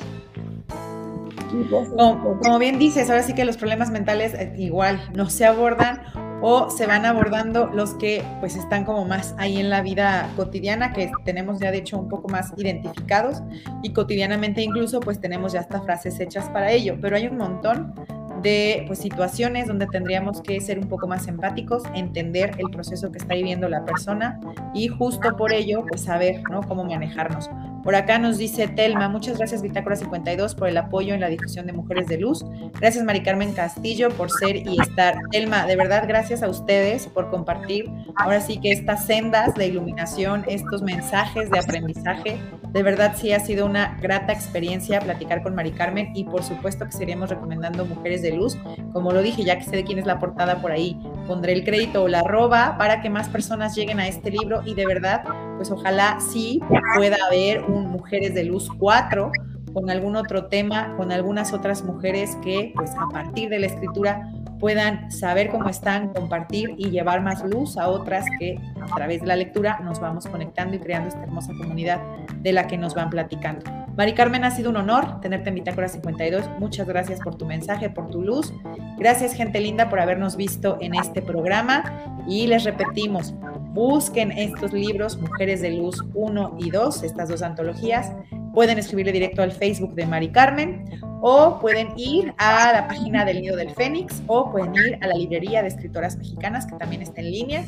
Como, 2.44 2.60
bien 2.60 2.78
dices, 2.78 3.10
ahora 3.10 3.24
sí 3.24 3.34
que 3.34 3.44
los 3.44 3.58
problemas 3.58 3.90
mentales 3.90 4.34
eh, 4.36 4.54
igual 4.58 5.02
no 5.16 5.30
se 5.30 5.46
abordan 5.46 6.02
o 6.42 6.70
se 6.70 6.86
van 6.86 7.06
abordando 7.06 7.68
los 7.68 7.94
que 7.96 8.24
pues 8.40 8.56
están 8.56 8.86
como 8.86 9.06
más 9.06 9.36
ahí 9.38 9.60
en 9.60 9.70
la 9.70 9.82
vida 9.82 10.30
cotidiana, 10.36 10.94
que 10.94 11.12
tenemos 11.26 11.60
ya 11.60 11.72
de 11.72 11.80
hecho 11.80 11.98
un 11.98 12.10
poco 12.10 12.28
más 12.30 12.54
identificados 12.58 13.42
y 13.84 13.92
cotidianamente 13.92 14.62
incluso 14.62 15.00
pues 15.00 15.20
tenemos 15.20 15.54
ya 15.54 15.62
hasta 15.62 15.82
frases 15.82 16.20
hechas 16.20 16.50
para 16.50 16.72
ello, 16.72 16.98
pero 17.02 17.16
hay 17.16 17.28
un 17.28 17.38
montón 17.38 17.94
de 18.42 18.84
pues, 18.88 19.00
situaciones 19.00 19.68
donde 19.68 19.88
tendríamos 19.88 20.42
que 20.42 20.60
ser 20.62 20.80
un 20.80 20.88
poco 20.88 21.08
más 21.08 21.28
empáticos, 21.28 21.84
entender 21.94 22.52
el 22.58 22.70
proceso 22.72 23.12
que 23.12 23.18
está 23.18 23.36
viviendo 23.36 23.68
la 23.68 23.84
persona 23.84 24.40
y 24.74 24.88
justo 24.88 25.36
por 25.36 25.52
ello 25.52 25.86
pues 25.88 26.02
saber 26.02 26.42
¿no? 26.50 26.62
cómo 26.62 26.84
manejarnos. 26.84 27.50
Por 27.84 27.96
acá 27.96 28.20
nos 28.20 28.38
dice 28.38 28.68
Telma, 28.68 29.08
muchas 29.08 29.38
gracias 29.38 29.62
Bitácora 29.62 29.96
52 29.96 30.56
por 30.56 30.68
el 30.68 30.78
apoyo 30.78 31.14
en 31.14 31.22
la 31.22 31.28
difusión 31.30 31.66
de 31.66 31.74
Mujeres 31.74 32.08
de 32.08 32.18
Luz. 32.18 32.46
Gracias 32.80 33.04
Mari 33.04 33.24
Carmen 33.24 33.54
Castillo 33.54 34.10
por 34.10 34.30
ser 34.30 34.58
y 34.58 34.80
estar. 34.82 35.16
Telma, 35.32 35.66
de 35.66 35.76
verdad 35.76 36.04
gracias 36.08 36.44
a 36.44 36.50
ustedes 36.50 37.08
por 37.08 37.30
compartir 37.30 37.90
ahora 38.16 38.42
sí 38.42 38.60
que 38.60 38.72
estas 38.72 39.06
sendas 39.06 39.56
de 39.56 39.68
iluminación, 39.68 40.44
estos 40.48 40.82
mensajes 40.82 41.50
de 41.50 41.60
aprendizaje. 41.60 42.38
De 42.74 42.84
verdad 42.84 43.16
sí 43.16 43.32
ha 43.34 43.40
sido 43.40 43.66
una 43.66 43.98
grata 44.02 44.34
experiencia 44.34 45.00
platicar 45.00 45.42
con 45.42 45.56
Mari 45.56 45.72
Carmen 45.72 46.12
y 46.16 46.26
por 46.26 46.44
supuesto 46.44 46.86
que 46.86 46.92
seguiremos 46.92 47.30
recomendando 47.30 47.86
Mujeres 47.86 48.22
de 48.22 48.32
Luz. 48.32 48.58
Como 48.94 49.12
lo 49.12 49.22
dije, 49.22 49.44
ya 49.44 49.58
que 49.58 49.64
sé 49.64 49.76
de 49.76 49.84
quién 49.84 50.00
es 50.00 50.06
la 50.06 50.20
portada 50.20 50.62
por 50.62 50.72
ahí, 50.72 51.00
pondré 51.28 51.54
el 51.54 51.64
crédito 51.64 52.04
o 52.04 52.08
la 52.08 52.20
arroba 52.20 52.78
para 52.78 53.02
que 53.02 53.10
más 53.10 53.30
personas 53.30 53.76
lleguen 53.76 54.00
a 54.00 54.08
este 54.08 54.32
libro 54.32 54.62
y 54.66 54.76
de 54.76 54.86
verdad, 54.86 55.24
pues 55.60 55.72
ojalá 55.72 56.22
sí 56.22 56.62
pueda 56.96 57.18
haber 57.28 57.66
un 57.66 57.88
Mujeres 57.90 58.34
de 58.34 58.46
Luz 58.46 58.70
4 58.80 59.30
con 59.74 59.90
algún 59.90 60.16
otro 60.16 60.46
tema, 60.46 60.96
con 60.96 61.12
algunas 61.12 61.52
otras 61.52 61.84
mujeres 61.84 62.38
que 62.42 62.72
pues 62.78 62.92
a 62.92 63.10
partir 63.12 63.50
de 63.50 63.60
la 63.60 63.66
escritura 63.66 64.32
puedan 64.58 65.12
saber 65.12 65.50
cómo 65.50 65.68
están, 65.68 66.14
compartir 66.14 66.76
y 66.78 66.92
llevar 66.92 67.22
más 67.22 67.44
luz 67.44 67.78
a 67.78 67.90
otras 67.90 68.24
que 68.40 68.58
a 68.80 68.96
través 68.96 69.20
de 69.20 69.28
la 69.28 69.36
lectura 69.36 69.82
nos 69.84 70.00
vamos 70.00 70.28
conectando 70.28 70.78
y 70.78 70.80
creando 70.80 71.10
esta 71.10 71.24
hermosa 71.24 71.52
comunidad 71.60 72.00
de 72.38 72.54
la 72.54 72.66
que 72.66 72.78
nos 72.78 72.96
van 72.96 73.10
platicando. 73.10 73.70
Mari 73.98 74.14
Carmen, 74.14 74.46
ha 74.46 74.52
sido 74.52 74.70
un 74.70 74.78
honor 74.78 75.20
tenerte 75.20 75.50
en 75.50 75.56
Bitácora 75.56 75.90
52. 75.90 76.50
Muchas 76.58 76.88
gracias 76.88 77.20
por 77.20 77.36
tu 77.36 77.46
mensaje, 77.46 77.90
por 77.90 78.10
tu 78.10 78.22
luz. 78.22 78.54
Gracias, 78.98 79.34
gente 79.34 79.60
linda, 79.60 79.90
por 79.90 80.00
habernos 80.00 80.38
visto 80.38 80.78
en 80.80 80.96
este 80.96 81.22
programa. 81.22 81.84
Y 82.26 82.48
les 82.48 82.64
repetimos, 82.64 83.34
busquen 83.74 84.32
estos 84.32 84.74
libros, 84.74 85.18
Mujeres 85.18 85.62
de 85.62 85.72
Luz 85.72 86.04
1 86.14 86.58
y 86.60 86.70
2, 86.70 87.04
estas 87.04 87.30
dos 87.30 87.42
antologías. 87.42 88.12
Pueden 88.54 88.80
escribirle 88.80 89.12
directo 89.12 89.42
al 89.42 89.52
Facebook 89.52 89.94
de 89.94 90.06
Mari 90.06 90.30
Carmen 90.30 90.86
o 91.22 91.60
pueden 91.60 91.90
ir 91.98 92.34
a 92.38 92.72
la 92.74 92.88
página 92.88 93.26
del 93.26 93.42
Nido 93.42 93.56
del 93.56 93.70
Fénix 93.72 94.22
o 94.28 94.52
pueden 94.52 94.74
ir 94.76 94.98
a 95.02 95.08
la 95.08 95.16
librería 95.16 95.62
de 95.62 95.68
escritoras 95.68 96.18
mexicanas 96.18 96.66
que 96.66 96.76
también 96.76 97.02
está 97.02 97.22
en 97.22 97.32
línea 97.32 97.66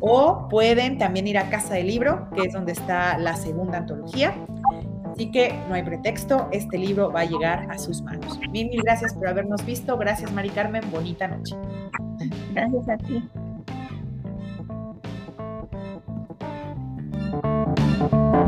o 0.00 0.48
pueden 0.48 0.98
también 0.98 1.26
ir 1.28 1.38
a 1.38 1.48
Casa 1.50 1.74
del 1.74 1.86
Libro, 1.86 2.28
que 2.34 2.42
es 2.42 2.52
donde 2.52 2.72
está 2.72 3.16
la 3.18 3.36
segunda 3.36 3.78
antología. 3.78 4.34
Así 5.12 5.30
que 5.30 5.54
no 5.68 5.74
hay 5.74 5.84
pretexto, 5.84 6.48
este 6.50 6.76
libro 6.76 7.12
va 7.12 7.20
a 7.20 7.24
llegar 7.24 7.70
a 7.70 7.78
sus 7.78 8.02
manos. 8.02 8.38
Mil, 8.50 8.68
mil 8.68 8.82
gracias 8.82 9.14
por 9.14 9.28
habernos 9.28 9.64
visto. 9.64 9.96
Gracias, 9.96 10.32
Mari 10.32 10.50
Carmen. 10.50 10.82
Bonita 10.90 11.28
noche. 11.28 11.54
Gracias 12.52 12.88
a 12.88 12.96
ti. 12.96 13.22